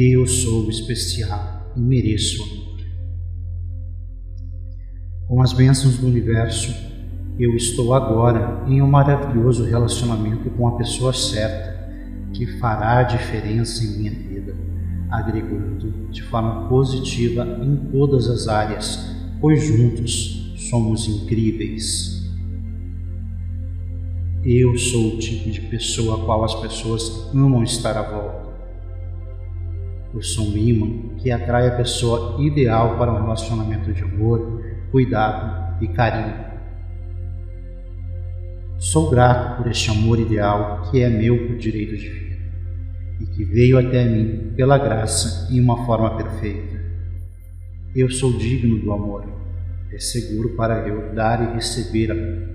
Eu 0.00 0.28
sou 0.28 0.70
especial 0.70 1.72
e 1.74 1.80
mereço 1.80 2.40
amor. 2.40 2.78
Com 5.26 5.42
as 5.42 5.52
bênçãos 5.52 5.98
do 5.98 6.06
universo, 6.06 6.72
eu 7.36 7.56
estou 7.56 7.92
agora 7.92 8.64
em 8.68 8.80
um 8.80 8.86
maravilhoso 8.86 9.64
relacionamento 9.64 10.50
com 10.50 10.68
a 10.68 10.76
pessoa 10.76 11.12
certa 11.12 11.90
que 12.32 12.46
fará 12.60 13.00
a 13.00 13.02
diferença 13.02 13.82
em 13.82 13.98
minha 13.98 14.12
vida 14.12 14.54
agregando 15.10 15.90
de 16.12 16.22
forma 16.22 16.68
positiva 16.68 17.58
em 17.60 17.90
todas 17.90 18.30
as 18.30 18.46
áreas, 18.46 19.16
pois 19.40 19.66
juntos 19.66 20.54
somos 20.70 21.08
incríveis. 21.08 22.24
Eu 24.44 24.78
sou 24.78 25.14
o 25.14 25.18
tipo 25.18 25.50
de 25.50 25.62
pessoa 25.62 26.22
a 26.22 26.24
qual 26.24 26.44
as 26.44 26.54
pessoas 26.54 27.34
amam 27.34 27.64
estar 27.64 27.96
à 27.96 28.02
volta. 28.02 28.47
Eu 30.12 30.22
sou 30.22 30.48
um 30.48 30.56
imã 30.56 31.14
que 31.18 31.30
atrai 31.30 31.68
a 31.68 31.76
pessoa 31.76 32.42
ideal 32.42 32.96
para 32.96 33.12
um 33.12 33.20
relacionamento 33.20 33.92
de 33.92 34.02
amor, 34.02 34.64
cuidado 34.90 35.84
e 35.84 35.88
carinho. 35.88 36.48
Sou 38.78 39.10
grato 39.10 39.58
por 39.58 39.70
este 39.70 39.90
amor 39.90 40.18
ideal 40.18 40.88
que 40.90 41.02
é 41.02 41.10
meu 41.10 41.46
por 41.46 41.58
direito 41.58 41.96
divino 41.96 42.38
e 43.20 43.26
que 43.26 43.44
veio 43.44 43.78
até 43.78 44.04
mim 44.04 44.54
pela 44.56 44.78
graça 44.78 45.52
em 45.52 45.60
uma 45.60 45.84
forma 45.84 46.16
perfeita. 46.16 46.78
Eu 47.94 48.08
sou 48.10 48.32
digno 48.38 48.78
do 48.78 48.92
amor, 48.92 49.26
é 49.92 49.98
seguro 49.98 50.56
para 50.56 50.88
eu 50.88 51.14
dar 51.14 51.42
e 51.42 51.54
receber 51.54 52.12
amor. 52.12 52.48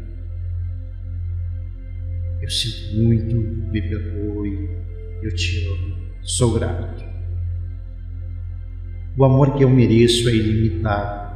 Eu 2.41 2.49
sinto 2.49 2.97
muito, 2.97 3.35
me 3.35 3.81
perdoe, 3.81 4.69
eu 5.21 5.35
te 5.35 5.67
amo, 5.67 5.97
sou 6.21 6.53
grato. 6.53 7.12
O 9.15 9.23
amor 9.23 9.53
que 9.53 9.63
eu 9.63 9.69
mereço 9.69 10.27
é 10.27 10.33
ilimitado. 10.33 11.31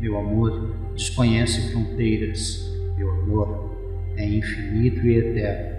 Meu 0.00 0.16
amor 0.16 0.92
desconhece 0.94 1.72
fronteiras. 1.72 2.72
Meu 2.96 3.10
amor 3.10 3.76
é 4.16 4.24
infinito 4.24 5.04
e 5.04 5.16
eterno. 5.16 5.78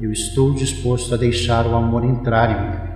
Eu 0.00 0.10
estou 0.10 0.52
disposto 0.52 1.14
a 1.14 1.16
deixar 1.16 1.66
o 1.68 1.76
amor 1.76 2.04
entrar 2.04 2.50
em 2.50 2.70
mim. 2.70 2.90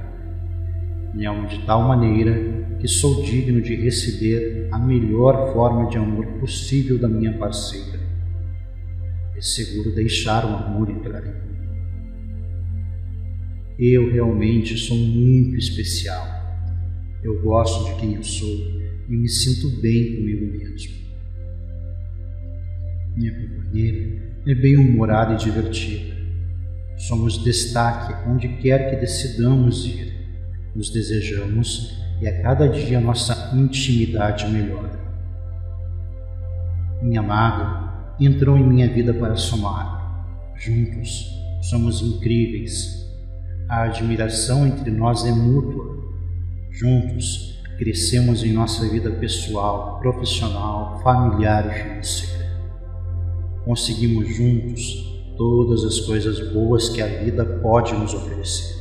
Me 1.14 1.26
amo 1.26 1.46
de 1.46 1.60
tal 1.60 1.82
maneira 1.82 2.76
que 2.80 2.88
sou 2.88 3.22
digno 3.22 3.62
de 3.62 3.76
receber 3.76 4.66
a 4.72 4.78
melhor 4.78 5.52
forma 5.52 5.88
de 5.88 5.96
amor 5.96 6.26
possível 6.40 6.98
da 6.98 7.06
minha 7.06 7.38
parceira. 7.38 8.00
É 9.36 9.40
seguro 9.40 9.94
deixar 9.94 10.44
o 10.44 10.56
amor 10.56 10.90
entrar 10.90 11.24
em 11.24 11.28
mim. 11.28 11.54
Eu 13.78 14.12
realmente 14.12 14.76
sou 14.76 14.96
muito 14.96 15.56
especial. 15.56 16.33
Eu 17.24 17.40
gosto 17.40 17.86
de 17.86 18.00
quem 18.00 18.14
eu 18.16 18.22
sou 18.22 18.54
e 19.08 19.16
me 19.16 19.28
sinto 19.28 19.80
bem 19.80 20.16
comigo 20.16 20.58
mesmo. 20.58 20.92
Minha 23.16 23.32
companheira 23.32 24.22
é 24.46 24.54
bem-humorada 24.54 25.32
e 25.32 25.38
divertida. 25.38 26.14
Somos 26.98 27.42
destaque 27.42 28.28
onde 28.28 28.48
quer 28.58 28.90
que 28.90 28.96
decidamos 28.96 29.86
ir. 29.86 30.12
Nos 30.76 30.90
desejamos 30.90 31.98
e 32.20 32.28
a 32.28 32.42
cada 32.42 32.68
dia 32.68 33.00
nossa 33.00 33.56
intimidade 33.56 34.46
melhora. 34.48 35.00
Minha 37.02 37.20
amada 37.20 38.14
entrou 38.20 38.58
em 38.58 38.68
minha 38.68 38.88
vida 38.88 39.14
para 39.14 39.36
somar. 39.36 40.54
Juntos 40.56 41.26
somos 41.62 42.02
incríveis. 42.02 43.02
A 43.68 43.84
admiração 43.84 44.66
entre 44.66 44.90
nós 44.90 45.24
é 45.24 45.32
mútua. 45.32 45.93
Juntos 46.74 47.62
crescemos 47.78 48.42
em 48.42 48.52
nossa 48.52 48.88
vida 48.88 49.08
pessoal, 49.08 50.00
profissional, 50.00 51.00
familiar 51.04 51.70
e 51.70 51.82
financeira. 51.82 52.50
Conseguimos 53.64 54.34
juntos 54.34 54.82
todas 55.36 55.84
as 55.84 56.00
coisas 56.00 56.52
boas 56.52 56.88
que 56.88 57.00
a 57.00 57.06
vida 57.22 57.44
pode 57.62 57.94
nos 57.94 58.12
oferecer. 58.12 58.74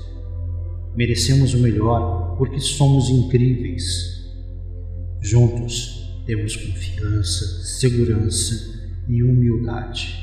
Merecemos 0.95 1.53
o 1.53 1.59
melhor 1.59 2.35
porque 2.35 2.59
somos 2.59 3.09
incríveis. 3.09 3.83
Juntos 5.21 6.23
temos 6.25 6.55
confiança, 6.55 7.45
segurança 7.77 8.55
e 9.07 9.21
humildade. 9.21 10.15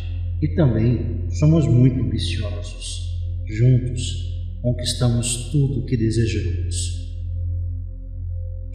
E 0.42 0.48
também 0.56 1.24
somos 1.30 1.68
muito 1.68 2.02
ambiciosos. 2.02 3.16
Juntos 3.46 4.44
conquistamos 4.60 5.50
tudo 5.52 5.82
o 5.82 5.86
que 5.86 5.96
desejamos. 5.96 6.99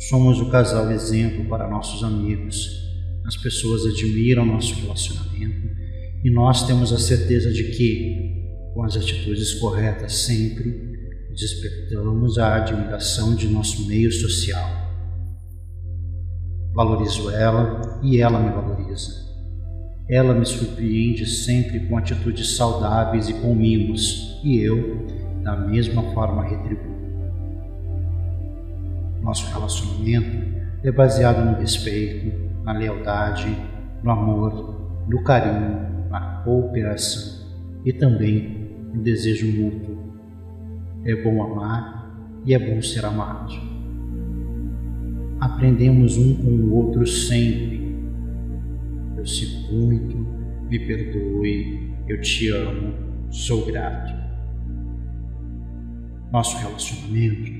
Somos 0.09 0.39
o 0.39 0.51
casal 0.51 0.91
exemplo 0.91 1.45
para 1.45 1.67
nossos 1.67 2.03
amigos. 2.03 2.69
As 3.25 3.35
pessoas 3.37 3.87
admiram 3.87 4.45
nosso 4.45 4.75
relacionamento 4.81 5.67
e 6.23 6.29
nós 6.29 6.67
temos 6.67 6.93
a 6.93 6.99
certeza 6.99 7.51
de 7.51 7.63
que, 7.71 8.45
com 8.75 8.83
as 8.83 8.95
atitudes 8.95 9.55
corretas 9.55 10.13
sempre, 10.13 10.79
despertamos 11.33 12.37
a 12.37 12.57
admiração 12.57 13.35
de 13.35 13.47
nosso 13.47 13.87
meio 13.87 14.11
social. 14.11 14.69
Valorizo 16.75 17.31
ela 17.31 17.99
e 18.03 18.21
ela 18.21 18.39
me 18.39 18.51
valoriza. 18.51 19.09
Ela 20.07 20.35
me 20.35 20.45
surpreende 20.45 21.25
sempre 21.25 21.79
com 21.87 21.97
atitudes 21.97 22.55
saudáveis 22.55 23.27
e 23.27 23.33
com 23.33 23.55
mimos, 23.55 24.39
e 24.43 24.57
eu, 24.57 25.07
da 25.41 25.55
mesma 25.55 26.03
forma, 26.13 26.43
retribuo. 26.43 26.94
Nosso 29.25 29.51
relacionamento 29.51 30.55
é 30.83 30.91
baseado 30.91 31.43
no 31.43 31.57
respeito, 31.57 32.31
na 32.63 32.73
lealdade, 32.73 33.47
no 34.03 34.11
amor, 34.11 35.03
no 35.09 35.23
carinho 35.23 36.05
a 36.11 36.43
cooperação 36.43 37.43
e 37.83 37.91
também 37.91 38.69
o 38.93 38.99
desejo 38.99 39.47
mútuo. 39.47 39.97
É 41.03 41.15
bom 41.23 41.41
amar 41.41 42.15
e 42.45 42.53
é 42.53 42.59
bom 42.59 42.79
ser 42.83 43.03
amado. 43.03 43.51
Aprendemos 45.39 46.17
um 46.17 46.35
com 46.35 46.51
o 46.51 46.75
outro 46.75 47.07
sempre. 47.07 47.95
Eu 49.17 49.25
sinto 49.25 49.73
muito, 49.73 50.17
me 50.69 50.79
perdoe, 50.85 51.95
eu 52.07 52.21
te 52.21 52.49
amo, 52.49 52.93
sou 53.31 53.65
grato. 53.65 54.13
Nosso 56.31 56.57
relacionamento 56.59 57.54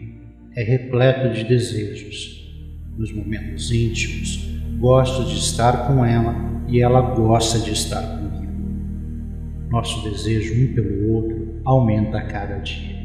é 0.56 0.64
repleto 0.64 1.34
de 1.34 1.44
desejos. 1.44 2.44
Nos 2.98 3.12
momentos 3.12 3.72
íntimos, 3.72 4.40
gosto 4.80 5.26
de 5.26 5.38
estar 5.38 5.86
com 5.86 6.06
ela 6.06 6.34
e 6.70 6.82
ela 6.82 7.02
gosta 7.02 7.60
de 7.60 7.72
estar 7.72 8.02
comigo. 8.02 8.54
Nosso 9.70 10.10
desejo 10.10 10.54
um 10.54 10.74
pelo 10.74 11.14
outro 11.14 11.60
aumenta 11.66 12.20
a 12.20 12.26
cada 12.26 12.60
dia. 12.60 12.96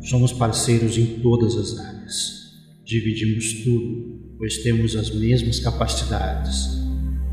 Somos 0.00 0.32
parceiros 0.32 0.96
em 0.96 1.20
todas 1.20 1.54
as 1.54 1.78
áreas. 1.78 2.40
Dividimos 2.84 3.62
tudo. 3.62 4.18
pois 4.38 4.56
temos 4.62 4.96
as 4.96 5.10
mesmas 5.10 5.60
capacidades. 5.60 6.80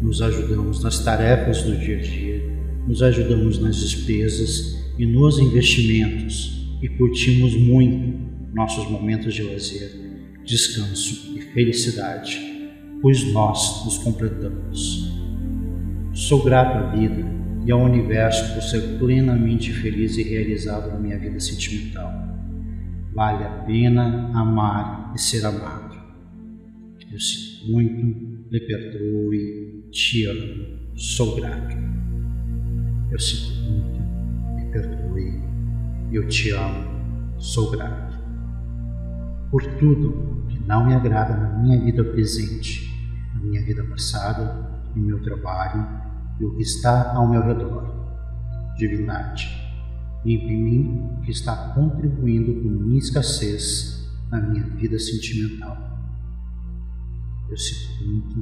Nos 0.02 0.22
ajudamos 0.22 0.84
nas 0.84 1.00
tarefas 1.00 1.64
do 1.64 1.78
dia 1.78 1.98
a 1.98 2.02
dia, 2.02 2.44
nos 2.86 3.02
ajudamos 3.02 3.60
nas 3.60 3.78
despesas 3.78 4.78
e 5.00 5.06
nos 5.06 5.40
investimentos 5.40 6.57
e 6.82 6.90
curtimos 6.90 7.56
muito 7.56 8.28
nossos 8.54 8.90
momentos 8.90 9.34
de 9.34 9.44
lazer, 9.44 9.92
descanso 10.44 11.36
e 11.38 11.42
felicidade, 11.42 12.40
pois 13.02 13.24
nós 13.32 13.86
nos 13.86 13.98
completamos. 14.00 15.12
Sou 16.14 16.44
grato 16.44 16.78
à 16.78 16.96
vida 16.96 17.24
e 17.66 17.72
ao 17.72 17.84
universo 17.84 18.54
por 18.54 18.64
ser 18.64 18.98
plenamente 18.98 19.72
feliz 19.74 20.18
e 20.18 20.24
realizado 20.24 20.88
na 20.92 21.00
minha 21.00 21.20
vida 21.20 21.40
sentimental. 21.40 22.12
Vale 23.14 23.44
a 23.44 23.50
pena 23.66 24.32
amar 24.34 25.14
e 25.16 25.20
ser 25.20 25.46
amado. 25.46 25.98
Eu 27.12 27.20
sinto 27.20 27.72
muito, 27.72 28.50
me 28.52 28.60
perdoe, 28.60 29.90
te 29.92 30.26
amo, 30.26 30.96
sou 30.96 31.36
grato. 31.36 31.76
Eu 33.12 33.20
sinto 33.20 33.54
muito, 33.64 34.00
me 34.56 34.72
perdoe, 34.72 35.47
eu 36.12 36.28
te 36.28 36.52
amo, 36.52 37.38
sou 37.38 37.72
grato. 37.72 38.18
Por 39.52 39.64
tudo 39.78 40.46
que 40.50 40.60
não 40.60 40.86
me 40.86 40.94
agrada 40.94 41.36
na 41.36 41.58
minha 41.60 41.80
vida 41.80 42.04
presente, 42.04 42.92
na 43.34 43.42
minha 43.42 43.64
vida 43.64 43.84
passada, 43.84 44.82
no 44.96 45.02
meu 45.02 45.22
trabalho 45.22 45.88
e 46.40 46.46
o 46.46 46.56
que 46.56 46.62
está 46.62 47.14
ao 47.14 47.28
meu 47.28 47.42
redor. 47.42 47.96
Divindade, 48.78 49.50
limpe 50.26 50.46
em 50.46 50.64
mim 50.64 51.10
o 51.18 51.22
que 51.22 51.32
está 51.32 51.74
contribuindo 51.74 52.62
com 52.62 52.70
minha 52.70 53.00
escassez 53.00 54.10
na 54.30 54.42
minha 54.42 54.64
vida 54.64 55.00
sentimental 55.00 55.88
eu 57.50 57.58
sinto 57.58 58.06
muito, 58.06 58.36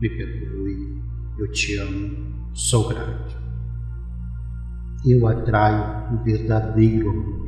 me 0.00 0.08
perdoe, 0.08 1.02
eu 1.38 1.50
te 1.50 1.78
amo, 1.78 2.50
sou 2.52 2.88
grato. 2.88 3.43
Eu 5.06 5.26
atraio 5.26 6.14
o 6.14 6.24
verdadeiro 6.24 7.10
amor. 7.10 7.44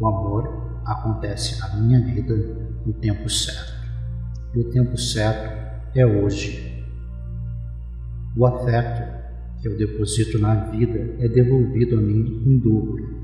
O 0.00 0.06
amor 0.06 0.82
acontece 0.84 1.58
na 1.60 1.76
minha 1.80 2.00
vida 2.00 2.34
no 2.86 2.92
tempo 2.94 3.28
certo. 3.28 3.72
E 4.54 4.60
o 4.60 4.70
tempo 4.70 4.96
certo 4.96 5.50
é 5.96 6.06
hoje. 6.06 6.84
O 8.36 8.46
afeto 8.46 9.22
que 9.60 9.68
eu 9.68 9.76
deposito 9.76 10.38
na 10.38 10.54
vida 10.70 11.16
é 11.18 11.28
devolvido 11.28 11.98
a 11.98 12.00
mim 12.00 12.42
em 12.46 12.58
dobro. 12.58 13.22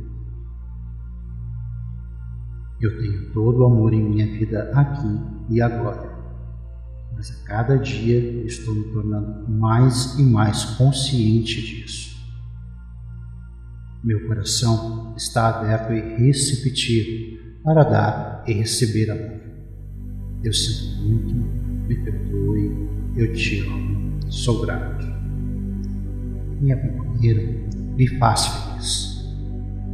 Eu 2.81 2.99
tenho 2.99 3.33
todo 3.33 3.61
o 3.61 3.65
amor 3.65 3.93
em 3.93 4.03
minha 4.03 4.27
vida 4.27 4.71
aqui 4.73 5.21
e 5.51 5.61
agora, 5.61 6.08
mas 7.19 7.33
a 7.33 7.45
cada 7.45 7.77
dia 7.77 8.47
estou 8.47 8.73
me 8.73 8.85
tornando 8.93 9.51
mais 9.51 10.17
e 10.21 10.23
mais 10.23 10.65
consciente 10.77 11.61
disso. 11.61 12.17
Meu 14.05 14.29
coração 14.29 15.15
está 15.17 15.49
aberto 15.49 15.93
e 15.93 16.27
receptivo 16.27 17.59
para 17.65 17.83
dar 17.83 18.45
e 18.47 18.53
receber 18.53 19.11
amor. 19.11 19.41
Eu 20.45 20.53
sinto 20.53 21.03
muito, 21.03 21.35
me 21.89 21.97
perdoe, 22.05 22.89
eu 23.17 23.33
te 23.33 23.59
amo, 23.67 24.21
sou 24.31 24.65
grato. 24.65 25.05
Minha 26.61 26.77
companheira 26.77 27.43
me 27.97 28.07
faz 28.19 28.47
feliz. 28.47 29.29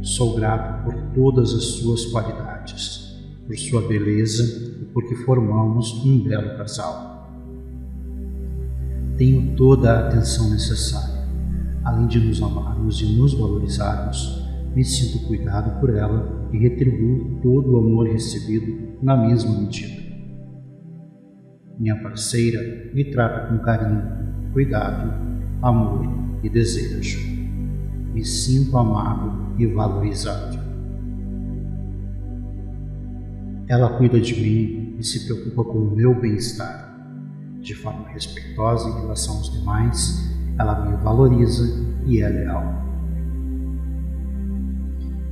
Sou 0.03 0.35
grato 0.35 0.83
por 0.83 0.93
todas 1.15 1.55
as 1.55 1.63
suas 1.63 2.05
qualidades, 2.05 3.17
por 3.47 3.57
sua 3.57 3.87
beleza 3.87 4.43
e 4.79 4.85
porque 4.93 5.15
formamos 5.15 5.91
um 6.05 6.23
belo 6.23 6.55
casal. 6.55 7.14
Tenho 9.17 9.55
toda 9.55 9.91
a 9.91 10.07
atenção 10.07 10.49
necessária. 10.49 11.25
Além 11.83 12.07
de 12.07 12.19
nos 12.19 12.41
amarmos 12.41 13.01
e 13.01 13.17
nos 13.17 13.33
valorizarmos, 13.33 14.43
me 14.75 14.83
sinto 14.83 15.25
cuidado 15.27 15.79
por 15.79 15.89
ela 15.95 16.49
e 16.51 16.57
retribuo 16.57 17.39
todo 17.41 17.73
o 17.73 17.77
amor 17.77 18.07
recebido 18.07 18.97
na 19.01 19.15
mesma 19.15 19.59
medida. 19.59 20.03
Minha 21.79 22.01
parceira 22.01 22.91
me 22.93 23.05
trata 23.11 23.47
com 23.47 23.59
carinho, 23.59 24.03
cuidado, 24.53 25.13
amor 25.61 26.05
e 26.43 26.49
desejo 26.49 27.35
me 28.15 28.23
sinto 28.23 28.77
amado 28.77 29.53
e 29.59 29.67
valorizado. 29.67 30.57
Ela 33.67 33.97
cuida 33.97 34.21
de 34.21 34.33
mim 34.41 34.95
e 34.97 35.03
se 35.03 35.25
preocupa 35.25 35.65
com 35.65 35.79
o 35.79 35.95
meu 35.95 36.17
bem-estar. 36.17 36.94
De 37.65 37.73
forma 37.73 38.07
respeitosa 38.09 38.87
em 38.87 39.01
relação 39.01 39.37
aos 39.37 39.51
demais, 39.51 40.31
ela 40.59 40.85
me 40.85 40.95
valoriza 40.97 41.83
e 42.05 42.21
é 42.21 42.29
leal. 42.29 42.85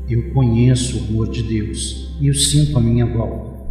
Eu 0.10 0.34
conheço 0.34 0.98
o 0.98 1.10
amor 1.10 1.30
de 1.30 1.44
Deus 1.44 2.18
e 2.20 2.32
o 2.32 2.34
sinto 2.34 2.76
à 2.76 2.82
minha 2.82 3.06
volta, 3.06 3.64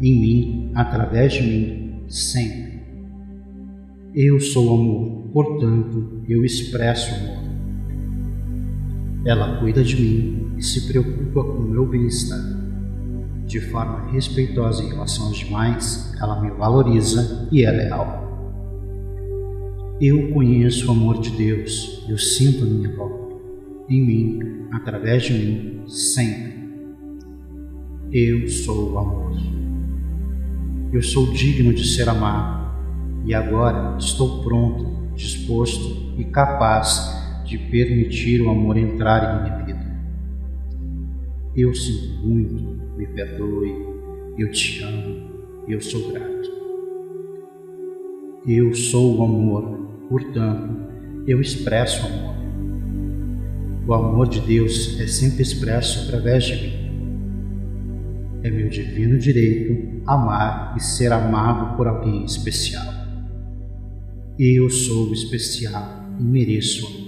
em 0.00 0.18
mim, 0.18 0.72
através 0.74 1.34
de 1.34 1.42
mim, 1.42 2.04
sempre. 2.08 2.80
Eu 4.14 4.40
sou 4.40 4.72
amor, 4.72 5.28
portanto, 5.30 6.22
eu 6.26 6.42
expresso 6.42 7.14
amor. 7.16 7.44
Ela 9.26 9.60
cuida 9.60 9.84
de 9.84 9.94
mim 9.94 10.54
e 10.56 10.62
se 10.62 10.88
preocupa 10.88 11.44
com 11.44 11.58
o 11.58 11.68
meu 11.68 11.84
bem-estar. 11.84 12.55
De 13.46 13.60
forma 13.60 14.10
respeitosa 14.10 14.82
em 14.82 14.88
relação 14.88 15.28
aos 15.28 15.38
demais, 15.38 16.12
ela 16.20 16.40
me 16.40 16.50
valoriza 16.50 17.48
e 17.52 17.64
é 17.64 17.70
leal. 17.70 18.26
Eu 20.00 20.32
conheço 20.32 20.88
o 20.88 20.90
amor 20.90 21.20
de 21.20 21.30
Deus, 21.30 22.04
eu 22.08 22.18
sinto 22.18 22.64
a 22.64 22.66
minha 22.66 22.94
volta, 22.94 23.36
em 23.88 24.04
mim, 24.04 24.40
através 24.72 25.22
de 25.22 25.32
mim, 25.32 25.88
sempre. 25.88 26.56
Eu 28.12 28.48
sou 28.48 28.92
o 28.92 28.98
amor. 28.98 29.32
Eu 30.92 31.02
sou 31.02 31.32
digno 31.32 31.72
de 31.72 31.86
ser 31.86 32.08
amado 32.08 32.66
e 33.24 33.32
agora 33.32 33.96
estou 33.96 34.42
pronto, 34.42 35.14
disposto 35.14 36.14
e 36.18 36.24
capaz 36.24 37.42
de 37.44 37.56
permitir 37.58 38.42
o 38.42 38.50
amor 38.50 38.76
entrar 38.76 39.22
em 39.22 39.42
minha 39.42 39.64
vida. 39.64 39.96
Eu 41.54 41.74
sinto 41.74 42.26
muito, 42.26 42.75
me 42.96 43.06
perdoe, 43.06 43.72
eu 44.38 44.50
te 44.50 44.82
amo, 44.82 45.64
eu 45.68 45.80
sou 45.80 46.10
grato. 46.10 46.36
Eu 48.46 48.74
sou 48.74 49.18
o 49.18 49.24
amor, 49.24 50.06
portanto, 50.08 50.76
eu 51.26 51.40
expresso 51.40 52.04
o 52.04 52.06
amor. 52.06 52.36
O 53.86 53.94
amor 53.94 54.28
de 54.28 54.40
Deus 54.40 54.98
é 55.00 55.06
sempre 55.06 55.42
expresso 55.42 56.06
através 56.06 56.44
de 56.44 56.54
mim. 56.54 56.86
É 58.42 58.50
meu 58.50 58.68
divino 58.68 59.18
direito 59.18 60.02
amar 60.06 60.74
e 60.76 60.80
ser 60.80 61.12
amado 61.12 61.76
por 61.76 61.86
alguém 61.86 62.24
especial. 62.24 62.86
Eu 64.38 64.70
sou 64.70 65.12
especial 65.12 66.04
e 66.18 66.22
mereço 66.22 66.86
amor. 66.86 67.06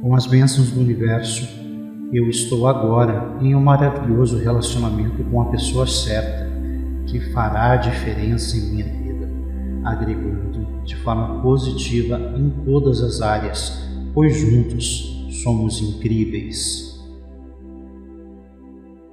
Com 0.00 0.14
as 0.14 0.26
bênçãos 0.26 0.70
do 0.70 0.80
universo, 0.80 1.65
eu 2.12 2.28
estou 2.28 2.66
agora 2.66 3.36
em 3.40 3.54
um 3.54 3.60
maravilhoso 3.60 4.38
relacionamento 4.38 5.24
com 5.24 5.40
a 5.42 5.46
pessoa 5.46 5.86
certa 5.86 6.46
que 7.06 7.20
fará 7.32 7.72
a 7.72 7.76
diferença 7.76 8.56
em 8.56 8.70
minha 8.70 8.84
vida, 8.84 9.28
agregando 9.84 10.82
de 10.84 10.96
forma 10.96 11.40
positiva 11.42 12.18
em 12.36 12.50
todas 12.64 13.02
as 13.02 13.20
áreas, 13.20 13.88
pois 14.14 14.36
juntos 14.36 15.28
somos 15.42 15.80
incríveis. 15.80 16.96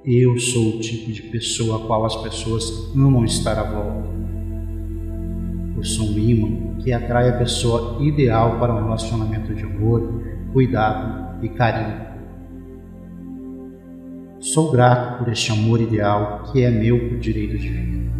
Eu 0.04 0.38
sou 0.38 0.76
o 0.76 0.80
tipo 0.80 1.10
de 1.10 1.22
pessoa 1.22 1.82
a 1.82 1.86
qual 1.86 2.04
as 2.04 2.16
pessoas 2.16 2.92
amam 2.94 3.24
estar 3.24 3.58
à 3.58 3.64
volta. 3.64 4.14
Eu 5.76 5.82
sou 5.82 6.06
um 6.06 6.18
imã 6.18 6.76
que 6.78 6.92
atrai 6.92 7.30
a 7.30 7.38
pessoa 7.38 8.02
ideal 8.02 8.58
para 8.58 8.74
um 8.74 8.84
relacionamento 8.84 9.54
de 9.54 9.64
amor 9.64 10.22
cuidado 10.52 11.44
e 11.44 11.48
carinho. 11.48 12.13
Sou 14.44 14.70
grato 14.70 15.24
por 15.24 15.32
este 15.32 15.52
amor 15.52 15.80
ideal 15.80 16.42
que 16.52 16.62
é 16.62 16.70
meu 16.70 17.08
por 17.08 17.18
direito 17.18 17.56
divino 17.56 18.12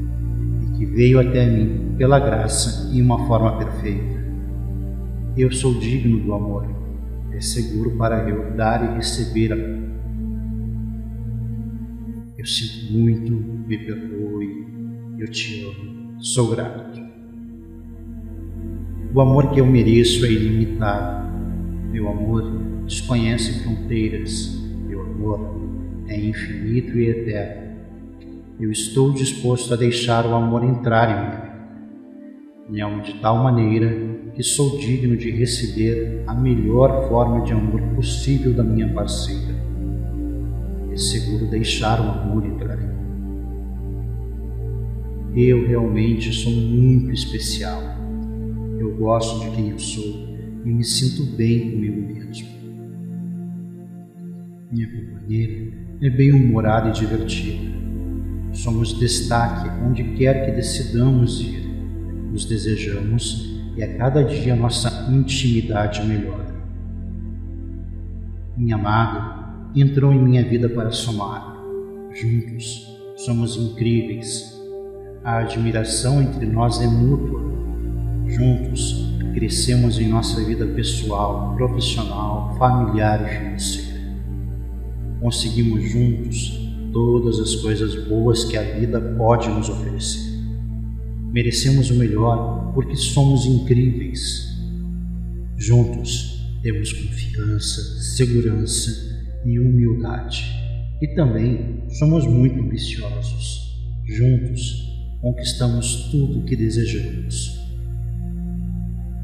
e 0.62 0.78
que 0.78 0.86
veio 0.86 1.20
até 1.20 1.44
mim 1.44 1.96
pela 1.98 2.18
graça 2.18 2.90
em 2.94 3.02
uma 3.02 3.26
forma 3.26 3.58
perfeita. 3.58 4.24
Eu 5.36 5.52
sou 5.52 5.78
digno 5.78 6.18
do 6.20 6.32
amor, 6.32 6.66
é 7.30 7.40
seguro 7.42 7.90
para 7.98 8.26
eu 8.26 8.56
dar 8.56 8.82
e 8.90 8.96
receber 8.96 9.52
amor. 9.52 9.84
Eu 12.38 12.46
sinto 12.46 12.90
muito, 12.90 13.30
me 13.30 13.76
perdoe, 13.76 14.66
eu 15.18 15.28
te 15.30 15.62
amo, 15.62 16.22
sou 16.22 16.52
grato. 16.52 17.02
O 19.14 19.20
amor 19.20 19.50
que 19.50 19.60
eu 19.60 19.66
mereço 19.66 20.24
é 20.24 20.30
ilimitado 20.30 21.24
meu 21.92 22.08
amor 22.08 22.42
desconhece 22.86 23.62
fronteiras. 23.62 24.58
Meu 24.88 25.02
amor 25.02 25.63
é 26.08 26.18
infinito 26.18 26.98
e 26.98 27.08
eterno. 27.08 27.74
eu 28.60 28.70
estou 28.70 29.12
disposto 29.12 29.72
a 29.74 29.76
deixar 29.76 30.26
o 30.26 30.34
amor 30.34 30.62
entrar 30.64 31.10
em 31.10 31.30
vida. 31.30 31.54
Me 32.68 32.80
amo 32.80 33.02
de 33.02 33.14
tal 33.14 33.42
maneira 33.42 34.14
que 34.34 34.42
sou 34.42 34.78
digno 34.78 35.16
de 35.16 35.30
receber 35.30 36.22
a 36.26 36.34
melhor 36.34 37.08
forma 37.08 37.44
de 37.44 37.52
amor 37.52 37.80
possível 37.94 38.52
da 38.54 38.64
minha 38.64 38.92
parceira. 38.92 39.54
É 40.90 40.96
seguro 40.96 41.46
deixar 41.46 42.00
o 42.00 42.04
amor 42.04 42.44
entrar 42.46 42.78
em 42.80 42.86
mim. 42.86 42.94
Eu 45.36 45.66
realmente 45.66 46.32
sou 46.32 46.52
muito 46.52 47.10
especial. 47.10 47.82
Eu 48.78 48.96
gosto 48.96 49.40
de 49.40 49.50
quem 49.56 49.70
eu 49.70 49.78
sou 49.78 50.36
e 50.64 50.68
me 50.68 50.84
sinto 50.84 51.24
bem 51.36 51.70
comigo 51.70 52.00
mesmo. 52.00 52.53
Minha 54.74 54.88
companheira 54.88 55.72
é 56.02 56.10
bem-humorada 56.10 56.88
e 56.88 56.92
divertida. 56.92 57.72
Somos 58.52 58.98
destaque 58.98 59.70
onde 59.86 60.02
quer 60.16 60.44
que 60.44 60.50
decidamos 60.50 61.40
ir. 61.40 61.64
Nos 62.32 62.44
desejamos 62.44 63.56
e 63.76 63.84
a 63.84 63.96
cada 63.96 64.24
dia 64.24 64.56
nossa 64.56 65.08
intimidade 65.12 66.04
melhora. 66.04 66.52
Minha 68.56 68.74
amada 68.74 69.48
entrou 69.76 70.12
em 70.12 70.20
minha 70.20 70.42
vida 70.42 70.68
para 70.68 70.90
somar. 70.90 71.56
Juntos 72.12 72.98
somos 73.14 73.56
incríveis. 73.56 74.60
A 75.22 75.38
admiração 75.38 76.20
entre 76.20 76.46
nós 76.46 76.80
é 76.80 76.86
mútua. 76.88 77.40
Juntos 78.26 79.08
crescemos 79.34 80.00
em 80.00 80.08
nossa 80.08 80.42
vida 80.44 80.66
pessoal, 80.66 81.54
profissional, 81.54 82.56
familiar 82.58 83.22
e 83.24 83.38
financeira. 83.38 83.83
Conseguimos 85.24 85.90
juntos 85.90 86.60
todas 86.92 87.38
as 87.38 87.54
coisas 87.56 87.94
boas 88.06 88.44
que 88.44 88.58
a 88.58 88.62
vida 88.78 89.00
pode 89.00 89.48
nos 89.48 89.70
oferecer. 89.70 90.20
Merecemos 91.32 91.90
o 91.90 91.94
melhor 91.94 92.72
porque 92.74 92.94
somos 92.94 93.46
incríveis. 93.46 94.54
Juntos 95.56 96.46
temos 96.62 96.92
confiança, 96.92 97.80
segurança 98.14 98.90
e 99.46 99.58
humildade. 99.58 100.44
E 101.00 101.08
também 101.14 101.84
somos 101.98 102.26
muito 102.26 102.60
ambiciosos. 102.60 103.78
Juntos 104.04 104.92
conquistamos 105.22 106.10
tudo 106.10 106.40
o 106.40 106.44
que 106.44 106.54
desejamos. 106.54 107.58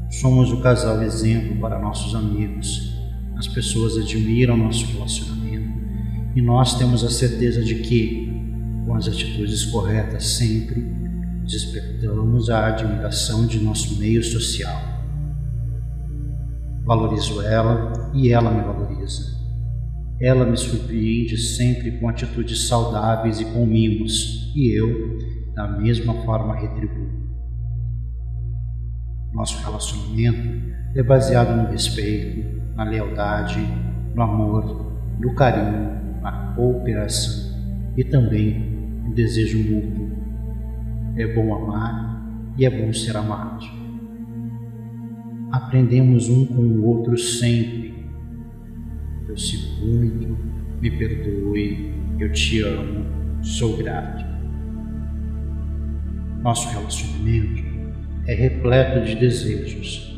Somos 0.09 0.51
o 0.51 0.61
casal 0.61 1.03
exemplo 1.03 1.61
para 1.61 1.79
nossos 1.79 2.15
amigos. 2.15 2.91
As 3.37 3.47
pessoas 3.47 3.99
admiram 3.99 4.57
nosso 4.57 4.87
relacionamento 4.87 5.40
e 6.35 6.41
nós 6.41 6.75
temos 6.75 7.03
a 7.03 7.09
certeza 7.09 7.63
de 7.63 7.75
que, 7.75 8.31
com 8.85 8.95
as 8.95 9.07
atitudes 9.07 9.65
corretas 9.65 10.25
sempre, 10.25 10.81
despertamos 11.43 12.49
a 12.49 12.67
admiração 12.67 13.45
de 13.45 13.59
nosso 13.59 13.99
meio 13.99 14.23
social. 14.23 14.79
Valorizo 16.85 17.41
ela 17.41 18.11
e 18.13 18.31
ela 18.31 18.51
me 18.51 18.61
valoriza. 18.61 19.39
Ela 20.21 20.45
me 20.45 20.55
surpreende 20.55 21.37
sempre 21.37 21.99
com 21.99 22.07
atitudes 22.07 22.67
saudáveis 22.67 23.41
e 23.41 23.45
com 23.45 23.65
mimos, 23.65 24.53
e 24.55 24.69
eu, 24.69 25.17
da 25.53 25.67
mesma 25.67 26.13
forma, 26.23 26.55
retribuo. 26.55 27.09
Nosso 29.33 29.61
relacionamento 29.63 30.71
é 30.95 31.03
baseado 31.03 31.55
no 31.55 31.69
respeito, 31.69 32.61
na 32.75 32.83
lealdade, 32.83 33.59
no 34.13 34.21
amor, 34.21 34.91
no 35.19 35.33
carinho, 35.35 36.00
na 36.21 36.53
cooperação 36.55 37.51
e 37.97 38.03
também 38.03 38.59
no 39.03 39.13
desejo 39.13 39.57
mútuo. 39.57 40.11
É 41.17 41.27
bom 41.33 41.53
amar 41.53 42.21
e 42.57 42.65
é 42.65 42.69
bom 42.69 42.93
ser 42.93 43.17
amado. 43.17 43.65
Aprendemos 45.51 46.29
um 46.29 46.45
com 46.45 46.61
o 46.61 46.85
outro 46.85 47.17
sempre. 47.17 47.91
Eu 49.27 49.37
sinto 49.37 49.85
muito, 49.85 50.37
me 50.81 50.91
perdoe, 50.91 51.93
eu 52.19 52.31
te 52.31 52.61
amo, 52.61 53.05
sou 53.41 53.77
grato. 53.77 54.25
Nosso 56.41 56.69
relacionamento 56.69 57.63
é 58.27 58.33
repleto 58.33 59.05
de 59.05 59.15
desejos. 59.15 60.09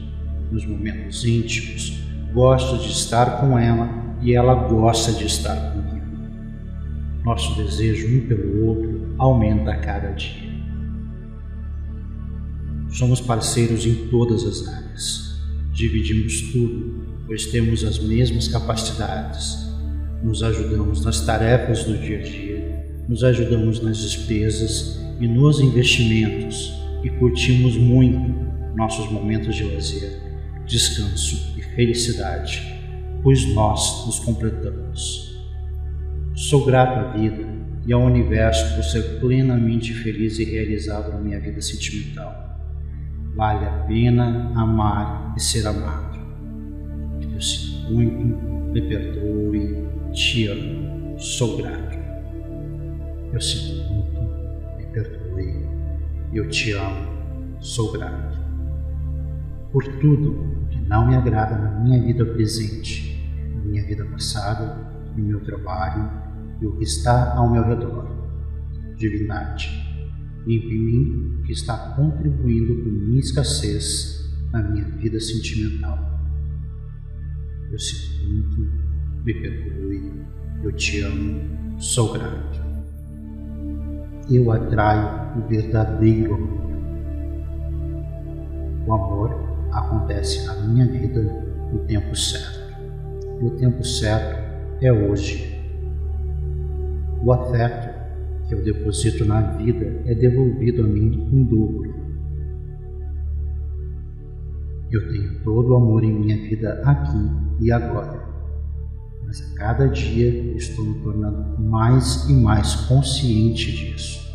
Nos 0.52 0.66
momentos 0.66 1.26
íntimos, 1.26 2.04
gosto 2.34 2.78
de 2.84 2.92
estar 2.92 3.39
com 3.39 3.58
ela 3.58 3.89
e 4.22 4.34
ela 4.34 4.54
gosta 4.54 5.12
de 5.12 5.26
estar 5.26 5.56
comigo. 5.56 5.73
Nosso 7.24 7.56
desejo 7.56 8.18
um 8.18 8.28
pelo 8.28 8.66
outro 8.68 9.16
aumenta 9.18 9.72
a 9.72 9.78
cada 9.78 10.12
dia. 10.12 10.52
Somos 12.90 13.22
parceiros 13.22 13.86
em 13.86 14.08
todas 14.10 14.44
as 14.44 14.68
áreas. 14.68 15.42
Dividimos 15.72 16.42
tudo, 16.52 17.06
pois 17.26 17.46
temos 17.46 17.86
as 17.86 17.98
mesmas 17.98 18.50
capacidades. 18.50 19.72
Nos 20.22 20.44
ajudamos 20.44 21.04
nas 21.06 21.22
tarefas 21.22 21.86
do 21.86 21.98
dia 21.98 22.20
a 22.20 22.22
dia, 22.22 23.04
nos 23.08 23.24
ajudamos 23.24 23.82
nas 23.82 24.00
despesas 24.00 25.00
e 25.20 25.28
nos 25.28 25.62
investimentos 25.62 26.74
e 27.04 27.10
curtimos 27.10 27.78
muito 27.78 28.34
nossos 28.76 29.10
momentos 29.10 29.56
de 29.56 29.64
lazer, 29.64 30.20
descanso 30.66 31.54
e 31.58 31.62
felicidade, 31.62 32.62
pois 33.24 33.46
nós 33.54 34.06
nos 34.06 34.20
completamos. 34.20 35.33
Sou 36.36 36.65
grato 36.65 36.98
à 36.98 37.12
vida 37.12 37.46
e 37.86 37.93
ao 37.93 38.02
universo 38.02 38.76
por 38.76 38.84
ser 38.84 39.19
plenamente 39.19 39.93
feliz 39.93 40.39
e 40.39 40.43
realizado 40.43 41.12
na 41.12 41.19
minha 41.19 41.39
vida 41.39 41.62
sentimental. 41.62 42.60
Vale 43.36 43.63
a 43.65 43.72
pena 43.86 44.52
amar 44.56 45.36
e 45.38 45.39
ser 45.39 45.67
amado. 45.67 46.19
Eu 47.22 47.39
sinto 47.39 47.93
muito, 47.93 48.72
me 48.72 48.82
perdoe, 48.82 49.88
te 50.12 50.48
amo, 50.48 51.19
sou 51.19 51.58
grato. 51.58 52.00
Eu 53.32 53.39
sinto 53.39 53.93
muito, 53.93 54.78
me 54.78 54.86
perdoe, 54.88 55.67
eu 56.34 56.50
te 56.50 56.72
amo, 56.72 57.58
sou 57.60 57.91
grato. 57.91 58.39
Por 59.72 59.84
tudo 60.00 60.67
que 60.72 60.80
não 60.80 61.06
me 61.08 61.15
agrada 61.15 61.56
na 61.60 61.80
minha 61.80 62.02
vida 62.02 62.26
presente, 62.26 63.24
na 63.54 63.65
minha 63.65 63.86
vida 63.86 64.04
passada, 64.06 64.91
no 65.15 65.24
meu 65.24 65.39
trabalho 65.41 66.23
e 66.63 66.67
o 66.67 66.76
que 66.78 66.84
está 66.84 67.36
ao 67.36 67.52
meu 67.52 67.63
redor. 67.63 68.08
Divindade, 68.95 69.69
limpe 70.47 70.78
mim 70.80 71.41
que 71.45 71.52
está 71.52 71.93
contribuindo 71.95 72.84
com 72.84 72.89
minha 72.89 73.19
escassez 73.19 74.34
na 74.52 74.63
minha 74.63 74.86
vida 74.86 75.19
sentimental. 75.19 75.99
Eu 77.71 77.78
sinto 77.78 78.28
muito, 78.28 79.26
me 79.26 79.34
perdoe, 79.34 80.26
eu 80.63 80.71
te 80.71 81.02
amo, 81.02 81.80
sou 81.80 82.13
grato 82.13 82.73
eu 84.30 84.52
atraio 84.52 85.38
o 85.38 85.47
verdadeiro 85.47 86.36
amor. 86.36 86.63
O 88.86 88.93
amor 88.93 89.69
acontece 89.71 90.45
na 90.45 90.56
minha 90.56 90.86
vida 90.88 91.21
no 91.71 91.80
tempo 91.80 92.15
certo. 92.15 92.73
E 93.41 93.45
o 93.45 93.52
tempo 93.52 93.84
certo 93.84 94.41
é 94.82 94.91
hoje. 94.91 95.53
O 97.24 97.32
afeto 97.32 97.94
que 98.48 98.54
eu 98.54 98.64
deposito 98.64 99.26
na 99.26 99.42
vida 99.58 100.02
é 100.06 100.14
devolvido 100.14 100.84
a 100.84 100.88
mim 100.88 101.28
em 101.32 101.44
dobro. 101.44 101.94
Eu 104.92 105.10
tenho 105.10 105.44
todo 105.44 105.72
o 105.72 105.76
amor 105.76 106.04
em 106.04 106.14
minha 106.14 106.38
vida 106.38 106.82
aqui 106.84 107.18
e 107.62 107.72
agora 107.72 108.34
mas 109.34 109.42
a 109.42 109.56
cada 109.56 109.88
dia 109.88 110.30
estou 110.56 110.86
me 110.86 111.00
tornando 111.00 111.60
mais 111.60 112.30
e 112.30 112.34
mais 112.34 112.76
consciente 112.76 113.72
disso. 113.72 114.32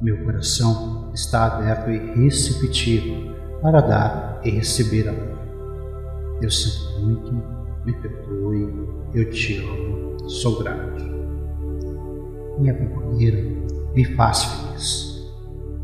Meu 0.00 0.24
coração 0.24 1.10
está 1.12 1.44
aberto 1.44 1.90
e 1.90 1.98
receptivo 2.22 3.34
para 3.60 3.82
dar 3.82 4.40
e 4.42 4.48
receber 4.48 5.06
amor. 5.06 5.38
Eu 6.40 6.50
sinto 6.50 7.00
muito, 7.00 7.30
me 7.84 7.92
perdoe, 7.92 8.88
eu 9.12 9.30
te 9.30 9.58
amo, 9.58 10.09
sou 10.26 10.58
grato. 10.58 11.02
Minha 12.58 12.74
companheira 12.74 13.42
me 13.94 14.04
faz 14.16 14.44
feliz. 14.44 15.32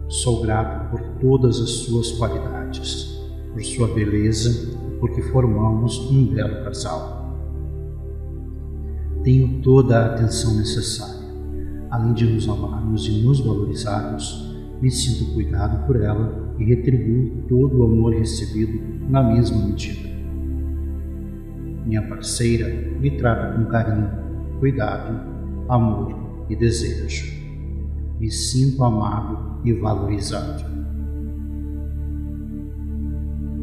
Sou 0.08 0.42
grato 0.42 0.90
por 0.90 1.00
todas 1.20 1.60
as 1.60 1.70
suas 1.70 2.12
qualidades, 2.12 3.20
por 3.52 3.62
sua 3.64 3.88
beleza 3.88 4.76
e 4.88 4.98
porque 4.98 5.22
formamos 5.22 5.98
um 6.10 6.26
belo 6.26 6.64
casal 6.64 7.16
tenho 9.26 9.60
toda 9.60 9.98
a 9.98 10.06
atenção 10.14 10.54
necessária. 10.54 11.26
Além 11.90 12.14
de 12.14 12.24
nos 12.26 12.48
amarmos 12.48 13.08
e 13.08 13.22
nos 13.24 13.40
valorizarmos, 13.40 14.54
me 14.80 14.88
sinto 14.88 15.34
cuidado 15.34 15.84
por 15.84 16.00
ela 16.00 16.54
e 16.60 16.64
retribuo 16.64 17.42
todo 17.48 17.76
o 17.76 17.84
amor 17.84 18.14
recebido 18.14 18.80
na 19.10 19.24
mesma 19.24 19.66
medida. 19.66 20.15
Minha 21.86 22.02
parceira 22.02 22.66
me 22.98 23.16
trata 23.16 23.56
com 23.56 23.66
carinho, 23.66 24.10
cuidado, 24.58 25.20
amor 25.68 26.44
e 26.50 26.56
desejo. 26.56 27.32
Me 28.18 28.28
sinto 28.28 28.82
amado 28.82 29.60
e 29.64 29.72
valorizado. 29.72 30.64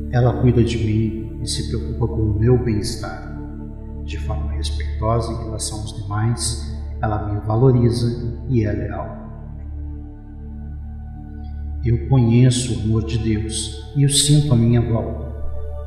Ela 0.10 0.40
cuida 0.42 0.64
de 0.64 0.78
mim 0.78 1.40
e 1.42 1.48
se 1.50 1.68
preocupa 1.68 2.08
com 2.08 2.22
o 2.22 2.40
meu 2.40 2.58
bem-estar. 2.64 3.34
De 4.06 4.18
forma 4.20 4.54
respeitosa 4.54 5.34
em 5.34 5.44
relação 5.44 5.82
aos 5.82 6.02
demais, 6.02 6.82
ela 7.02 7.28
me 7.28 7.42
valoriza 7.42 8.40
e 8.48 8.64
é 8.64 8.72
leal. 8.72 9.18
Eu 11.84 12.08
conheço 12.08 12.80
o 12.80 12.84
amor 12.84 13.06
de 13.06 13.18
Deus 13.18 13.92
e 13.98 14.06
o 14.06 14.10
sinto 14.10 14.54
à 14.54 14.56
minha 14.56 14.80
volta, 14.80 15.34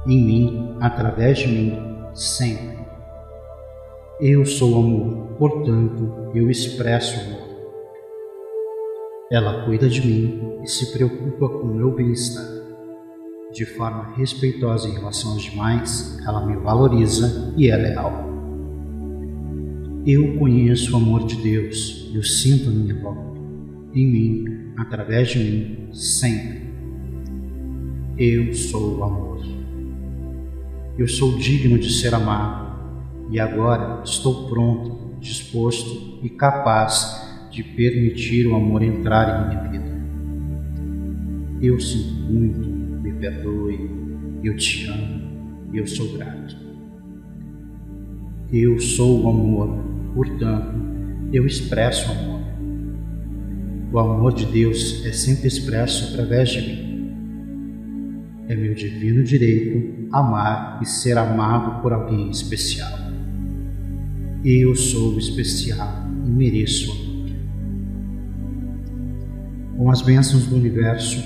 em 0.06 0.22
mim, 0.22 0.76
através 0.80 1.38
de 1.38 1.48
mim, 1.48 1.95
sempre. 2.16 2.78
Eu 4.18 4.46
sou 4.46 4.78
amor, 4.78 5.36
portanto, 5.38 6.30
eu 6.34 6.50
expresso 6.50 7.20
amor. 7.20 7.46
Ela 9.30 9.66
cuida 9.66 9.88
de 9.88 10.06
mim 10.06 10.58
e 10.64 10.68
se 10.68 10.92
preocupa 10.92 11.48
com 11.48 11.66
o 11.66 11.74
meu 11.74 11.94
bem-estar. 11.94 12.46
De 13.52 13.66
forma 13.66 14.14
respeitosa 14.16 14.88
em 14.88 14.92
relação 14.92 15.32
aos 15.32 15.42
demais, 15.42 16.18
ela 16.26 16.46
me 16.46 16.56
valoriza 16.56 17.52
e 17.56 17.68
é 17.68 17.76
leal. 17.76 18.24
Eu 20.06 20.38
conheço 20.38 20.94
o 20.94 20.96
amor 20.96 21.26
de 21.26 21.36
Deus 21.36 22.10
e 22.12 22.18
o 22.18 22.22
sinto 22.22 22.70
à 22.70 22.72
minha 22.72 22.94
volta, 23.00 23.40
em 23.92 24.06
mim, 24.06 24.44
através 24.76 25.28
de 25.28 25.38
mim, 25.38 25.88
sempre. 25.92 26.66
Eu 28.16 28.54
sou 28.54 28.98
o 28.98 29.04
amor. 29.04 29.55
Eu 30.98 31.06
sou 31.06 31.36
digno 31.36 31.78
de 31.78 31.92
ser 31.92 32.14
amado 32.14 32.74
e 33.30 33.38
agora 33.38 34.02
estou 34.02 34.48
pronto, 34.48 35.14
disposto 35.20 36.20
e 36.22 36.30
capaz 36.30 37.48
de 37.50 37.62
permitir 37.62 38.46
o 38.46 38.56
amor 38.56 38.82
entrar 38.82 39.28
em 39.28 39.48
minha 39.48 39.70
vida. 39.70 39.96
Eu 41.60 41.78
sinto 41.78 42.14
muito, 42.14 42.66
me 42.66 43.12
perdoe, 43.12 43.90
eu 44.42 44.56
te 44.56 44.86
amo 44.86 45.68
e 45.74 45.78
eu 45.78 45.86
sou 45.86 46.16
grato. 46.16 46.56
Eu 48.50 48.78
sou 48.80 49.22
o 49.22 49.28
amor, 49.28 49.84
portanto, 50.14 50.74
eu 51.30 51.46
expresso 51.46 52.08
o 52.08 52.12
amor. 52.12 52.40
O 53.92 53.98
amor 53.98 54.32
de 54.32 54.46
Deus 54.46 55.04
é 55.04 55.12
sempre 55.12 55.46
expresso 55.46 56.14
através 56.14 56.48
de 56.48 56.60
mim. 56.62 56.85
É 58.48 58.54
meu 58.54 58.74
divino 58.74 59.24
direito 59.24 60.08
amar 60.12 60.78
e 60.82 60.86
ser 60.86 61.18
amado 61.18 61.82
por 61.82 61.92
alguém 61.92 62.30
especial. 62.30 62.90
Eu 64.44 64.74
sou 64.74 65.18
especial 65.18 66.06
e 66.24 66.30
mereço 66.30 66.92
amor. 66.92 67.26
Com 69.76 69.90
as 69.90 70.00
bênçãos 70.00 70.46
do 70.46 70.56
universo, 70.56 71.22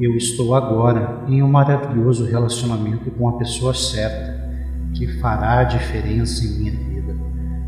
eu 0.00 0.16
estou 0.16 0.54
agora 0.54 1.24
em 1.28 1.42
um 1.42 1.48
maravilhoso 1.48 2.24
relacionamento 2.24 3.10
com 3.12 3.28
a 3.28 3.38
pessoa 3.38 3.72
certa 3.74 4.38
que 4.94 5.06
fará 5.20 5.60
a 5.60 5.64
diferença 5.64 6.44
em 6.44 6.58
minha 6.58 6.72
vida, 6.72 7.16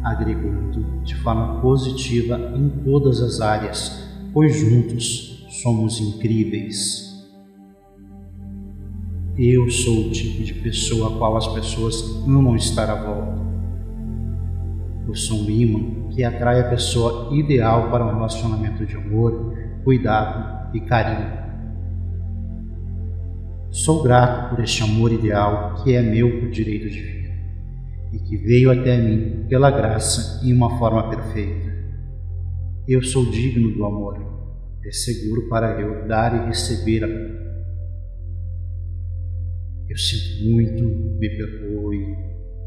agregando 0.03 1.03
de 1.05 1.15
forma 1.17 1.61
positiva 1.61 2.53
em 2.57 2.69
todas 2.85 3.21
as 3.23 3.41
áreas 3.41 4.11
pois 4.33 4.57
juntos 4.57 5.47
somos 5.63 6.01
incríveis. 6.01 7.10
Eu 9.39 9.71
sou 9.71 10.07
o 10.07 10.11
tipo 10.11 10.43
de 10.43 10.55
pessoa 10.55 11.15
a 11.15 11.19
qual 11.19 11.37
as 11.37 11.47
pessoas 11.49 12.03
amam 12.27 12.57
estar 12.57 12.91
à 12.91 12.95
volta. 12.95 13.41
Eu 15.07 15.15
sou 15.15 15.43
um 15.43 15.51
imã 15.51 16.09
que 16.11 16.25
atrai 16.25 16.61
a 16.61 16.69
pessoa 16.69 17.35
ideal 17.35 17.91
para 17.91 18.05
um 18.05 18.15
relacionamento 18.15 18.85
de 18.85 18.97
amor, 18.97 19.55
cuidado 19.85 20.77
e 20.77 20.81
carinho. 20.81 21.41
Sou 23.71 24.03
grato 24.03 24.51
por 24.51 24.63
este 24.63 24.83
amor 24.83 25.13
ideal 25.13 25.77
que 25.83 25.95
é 25.95 26.03
meu 26.03 26.41
por 26.41 26.51
direito 26.51 26.91
divino 26.91 27.21
e 28.13 28.19
que 28.19 28.37
veio 28.37 28.71
até 28.71 28.99
mim 28.99 29.47
pela 29.49 29.71
graça 29.71 30.45
em 30.45 30.53
uma 30.53 30.77
forma 30.77 31.09
perfeita. 31.09 31.71
Eu 32.87 33.03
sou 33.03 33.25
digno 33.31 33.73
do 33.73 33.85
amor. 33.85 34.19
É 34.85 34.91
seguro 34.91 35.49
para 35.49 35.81
eu 35.81 36.09
dar 36.09 36.35
e 36.35 36.49
receber 36.49 37.05
amor. 37.05 37.40
Eu 39.91 39.99
sinto 39.99 40.45
muito, 40.49 40.85
me 41.19 41.29
perdoe, 41.29 42.17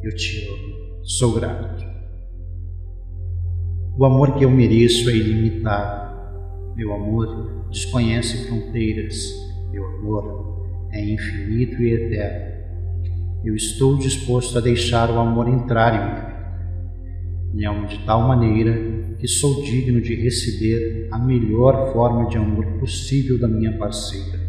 eu 0.03 0.13
te 0.13 0.45
amo, 0.45 1.05
sou 1.05 1.33
grato. 1.33 1.85
O 3.97 4.03
amor 4.03 4.35
que 4.35 4.43
eu 4.43 4.51
mereço 4.51 5.09
é 5.09 5.15
ilimitado. 5.15 6.75
Meu 6.75 6.93
amor 6.93 7.69
desconhece 7.69 8.45
fronteiras. 8.45 9.15
Meu 9.71 9.85
amor 9.85 10.89
é 10.91 11.01
infinito 11.01 11.81
e 11.81 11.93
eterno. 11.93 12.53
Eu 13.45 13.55
estou 13.55 13.97
disposto 13.97 14.57
a 14.57 14.61
deixar 14.61 15.09
o 15.09 15.17
amor 15.17 15.47
entrar 15.47 15.95
em 15.95 16.03
minha 16.03 16.25
vida. 16.25 17.53
Me 17.53 17.65
amo 17.65 17.87
de 17.87 17.99
tal 18.05 18.27
maneira 18.27 19.15
que 19.17 19.29
sou 19.29 19.63
digno 19.63 20.01
de 20.01 20.13
receber 20.13 21.07
a 21.09 21.17
melhor 21.19 21.93
forma 21.93 22.27
de 22.27 22.35
amor 22.35 22.65
possível 22.81 23.39
da 23.39 23.47
minha 23.47 23.77
parceira. 23.77 24.42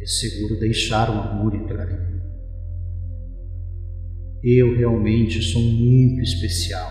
É 0.00 0.06
seguro 0.06 0.60
deixar 0.60 1.10
o 1.10 1.20
amor 1.20 1.54
entrar 1.54 1.90
em 1.90 2.12
mim. 2.12 2.20
Eu 4.44 4.76
realmente 4.76 5.42
sou 5.42 5.60
muito 5.60 6.20
especial. 6.20 6.88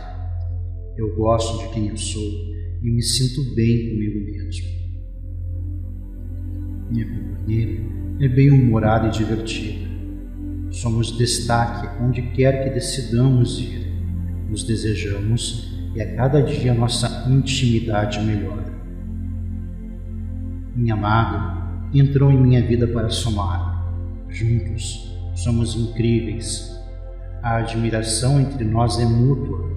Eu 0.98 1.15
gosto 1.15 1.60
de 1.60 1.74
quem 1.74 1.88
eu 1.88 1.98
sou 1.98 2.30
e 2.84 2.91
me 2.91 3.02
sinto 3.02 3.56
bem 3.56 3.89
comigo 3.89 4.20
mesmo. 4.20 4.67
Minha 6.89 7.06
companheira 7.06 7.82
é 8.20 8.28
bem-humorada 8.28 9.08
e 9.08 9.12
divertida. 9.12 9.88
Somos 10.70 11.17
destaque 11.17 12.04
onde 12.04 12.22
quer 12.34 12.65
que 12.65 12.70
decidamos 12.72 13.60
ir. 13.60 13.88
Nos 14.50 14.63
desejamos 14.63 15.74
e 15.96 16.02
a 16.02 16.15
cada 16.15 16.41
dia 16.41 16.74
nossa 16.74 17.26
intimidade 17.30 18.20
melhora. 18.20 18.76
Minha 20.76 20.93
amada 20.93 21.57
entrou 21.93 22.32
em 22.32 22.38
minha 22.38 22.62
vida 22.62 22.88
para 22.88 23.10
somar. 23.10 23.86
Juntos 24.30 25.12
somos 25.36 25.76
incríveis. 25.76 26.76
A 27.41 27.58
admiração 27.58 28.41
entre 28.41 28.63
nós 28.63 29.00
é 29.00 29.06
mútua. 29.06 29.71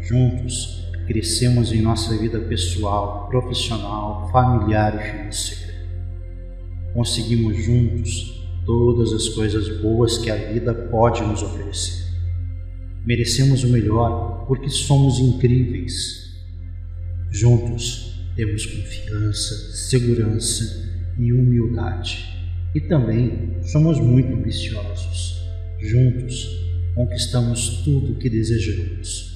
Juntos 0.00 0.86
crescemos 1.06 1.72
em 1.72 1.82
nossa 1.82 2.16
vida 2.16 2.38
pessoal, 2.38 3.26
profissional, 3.28 4.28
familiar 4.30 4.94
e 4.94 5.10
financeira. 5.10 5.72
Conseguimos 6.94 7.56
juntos 7.56 8.46
todas 8.64 9.12
as 9.12 9.28
coisas 9.30 9.80
boas 9.80 10.18
que 10.18 10.30
a 10.30 10.36
vida 10.36 10.72
pode 10.72 11.22
nos 11.22 11.42
oferecer. 11.42 12.02
Merecemos 13.04 13.64
o 13.64 13.68
melhor 13.68 14.44
porque 14.46 14.68
somos 14.68 15.18
incríveis. 15.18 16.36
Juntos 17.30 18.14
temos 18.36 18.64
confiança, 18.66 19.72
segurança 19.72 20.91
e 21.18 21.32
humildade. 21.32 22.28
E 22.74 22.80
também 22.80 23.56
somos 23.62 23.98
muito 23.98 24.32
ambiciosos. 24.34 25.42
Juntos 25.80 26.62
conquistamos 26.94 27.82
tudo 27.84 28.12
o 28.12 28.16
que 28.16 28.30
desejamos. 28.30 29.32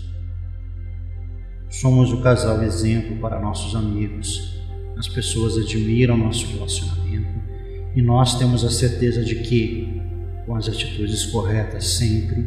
Somos 1.71 2.12
o 2.12 2.23
casal 2.23 2.62
exemplo 2.62 3.17
para 3.19 3.41
nossos 3.41 3.75
amigos. 3.75 4.57
As 4.97 5.09
pessoas 5.09 5.59
admiram 5.59 6.17
nosso 6.17 6.47
relacionamento 6.55 7.07
e 7.95 8.03
nós 8.03 8.39
temos 8.39 8.65
a 8.65 8.71
certeza 8.71 9.25
de 9.25 9.37
que, 9.37 10.01
com 10.47 10.55
as 10.55 10.69
atitudes 10.69 11.27
corretas 11.27 11.85
sempre, 11.85 12.47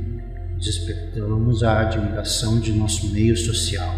despertamos 0.58 1.64
a 1.64 1.82
admiração 1.82 2.60
de 2.60 2.72
nosso 2.72 3.12
meio 3.12 3.36
social. 3.36 3.94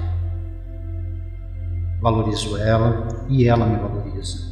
Valorizo 2.01 2.57
ela 2.57 3.25
e 3.29 3.47
ela 3.47 3.65
me 3.65 3.77
valoriza. 3.77 4.50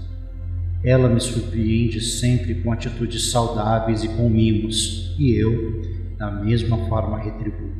Ela 0.83 1.09
me 1.09 1.19
surpreende 1.19 1.99
sempre 2.01 2.55
com 2.55 2.71
atitudes 2.71 3.31
saudáveis 3.31 4.03
e 4.03 4.07
com 4.09 4.29
mimos, 4.29 5.15
e 5.19 5.31
eu, 5.31 5.81
da 6.17 6.31
mesma 6.31 6.77
forma, 6.87 7.19
retribuo. 7.19 7.73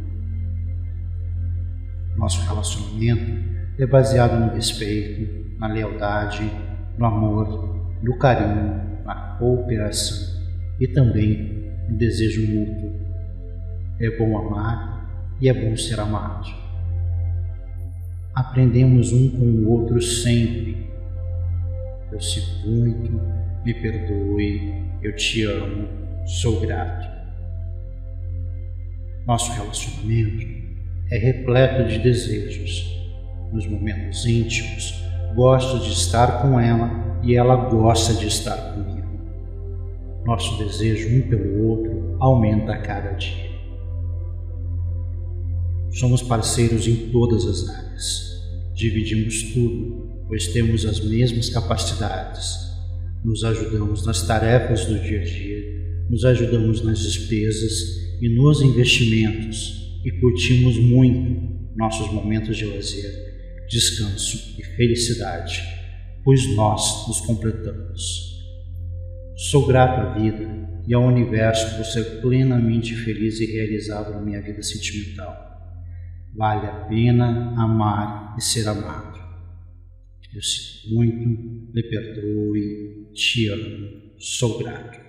Nosso 2.18 2.46
relacionamento 2.48 3.44
é 3.78 3.86
baseado 3.86 4.40
no 4.40 4.54
respeito, 4.54 5.58
na 5.58 5.68
lealdade, 5.68 6.52
no 6.98 7.06
amor, 7.06 7.98
no 8.04 8.18
carinho, 8.18 8.82
na 9.06 9.38
cooperação 9.40 10.40
e 10.80 10.88
também 10.88 11.74
no 11.88 11.98
desejo 11.98 12.46
mútuo 12.48 13.10
é 14.00 14.18
bom 14.18 14.38
amar 14.38 15.36
e 15.42 15.50
é 15.50 15.54
bom 15.54 15.76
ser 15.76 16.00
amado. 16.00 16.48
Aprendemos 18.34 19.12
um 19.12 19.30
com 19.30 19.46
o 19.46 19.70
outro 19.70 20.02
sempre. 20.02 20.88
Eu 22.12 22.19
sinto 22.19 22.67
muito, 22.67 23.22
me 23.63 23.74
perdoe, 23.74 24.84
eu 25.02 25.15
te 25.15 25.43
amo, 25.43 25.88
sou 26.26 26.60
grato. 26.60 27.08
Nosso 29.28 29.52
relacionamento 29.54 30.48
é 31.12 31.17
repleto 31.17 31.88
de 31.88 32.00
desejos. 32.00 32.98
nos 33.52 33.65
momentos 33.65 34.28
íntimos, 34.28 34.93
gosto 35.34 35.80
de 35.80 35.91
estar 35.91 36.41
com 36.41 36.60
ela 36.60 37.19
e 37.24 37.36
ela 37.36 37.56
gosta 37.56 38.13
de 38.13 38.28
estar 38.28 38.74
comigo. 38.74 39.08
Nosso 40.24 40.63
desejo 40.63 41.17
um 41.17 41.28
pelo 41.28 41.67
outro 41.67 42.15
aumenta 42.19 42.74
a 42.74 42.78
cada 42.78 43.12
dia. 43.13 43.50
Somos 45.91 46.22
parceiros 46.22 46.88
em 46.88 47.10
todas 47.10 47.45
as 47.45 47.69
áreas. 47.69 48.30
Dividimos 48.74 49.54
tudo, 49.54 50.09
pois 50.30 50.48
temos 50.48 50.86
as 50.86 51.02
mesmas 51.02 51.50
capacidades. 51.50 52.70
Nos 53.26 53.44
ajudamos 53.44 54.06
nas 54.06 54.26
tarefas 54.26 54.86
do 54.86 54.98
dia 55.00 55.20
a 55.20 55.24
dia, 55.24 56.06
nos 56.10 56.24
ajudamos 56.24 56.84
nas 56.84 57.00
despesas 57.00 57.74
e 58.22 58.30
nos 58.30 58.62
investimentos 58.62 60.00
e 60.06 60.12
curtimos 60.22 60.78
muito 60.78 61.60
nossos 61.76 62.12
momentos 62.13 62.56
de 62.56 62.65
lazer, 62.65 63.65
descanso 63.68 64.56
e 64.58 64.63
felicidade, 64.63 65.62
pois 66.24 66.56
nós 66.56 67.08
nos 67.08 67.22
completamos. 67.22 68.30
Sou 69.50 69.65
grato 69.65 70.00
à 70.00 70.13
vida 70.13 70.48
e 70.88 70.94
ao 70.94 71.06
universo 71.06 71.76
por 71.76 71.86
ser 71.86 72.22
plenamente 72.22 72.96
feliz 72.96 73.39
e 73.39 73.46
realizado 73.46 74.12
na 74.12 74.22
minha 74.22 74.42
vida 74.42 74.62
sentimental. 74.62 75.34
Vale 76.36 76.68
a 76.68 76.86
pena 76.86 77.54
amar 77.58 78.36
e 78.38 78.42
ser 78.42 78.68
amado. 78.68 79.09
Eu 80.34 80.42
sinto 80.44 80.94
muito, 80.94 81.74
me 81.74 81.84
perdoe, 81.84 83.08
te 83.13 83.48
amo, 83.48 84.13
sou 84.20 84.60
grato. 84.60 85.09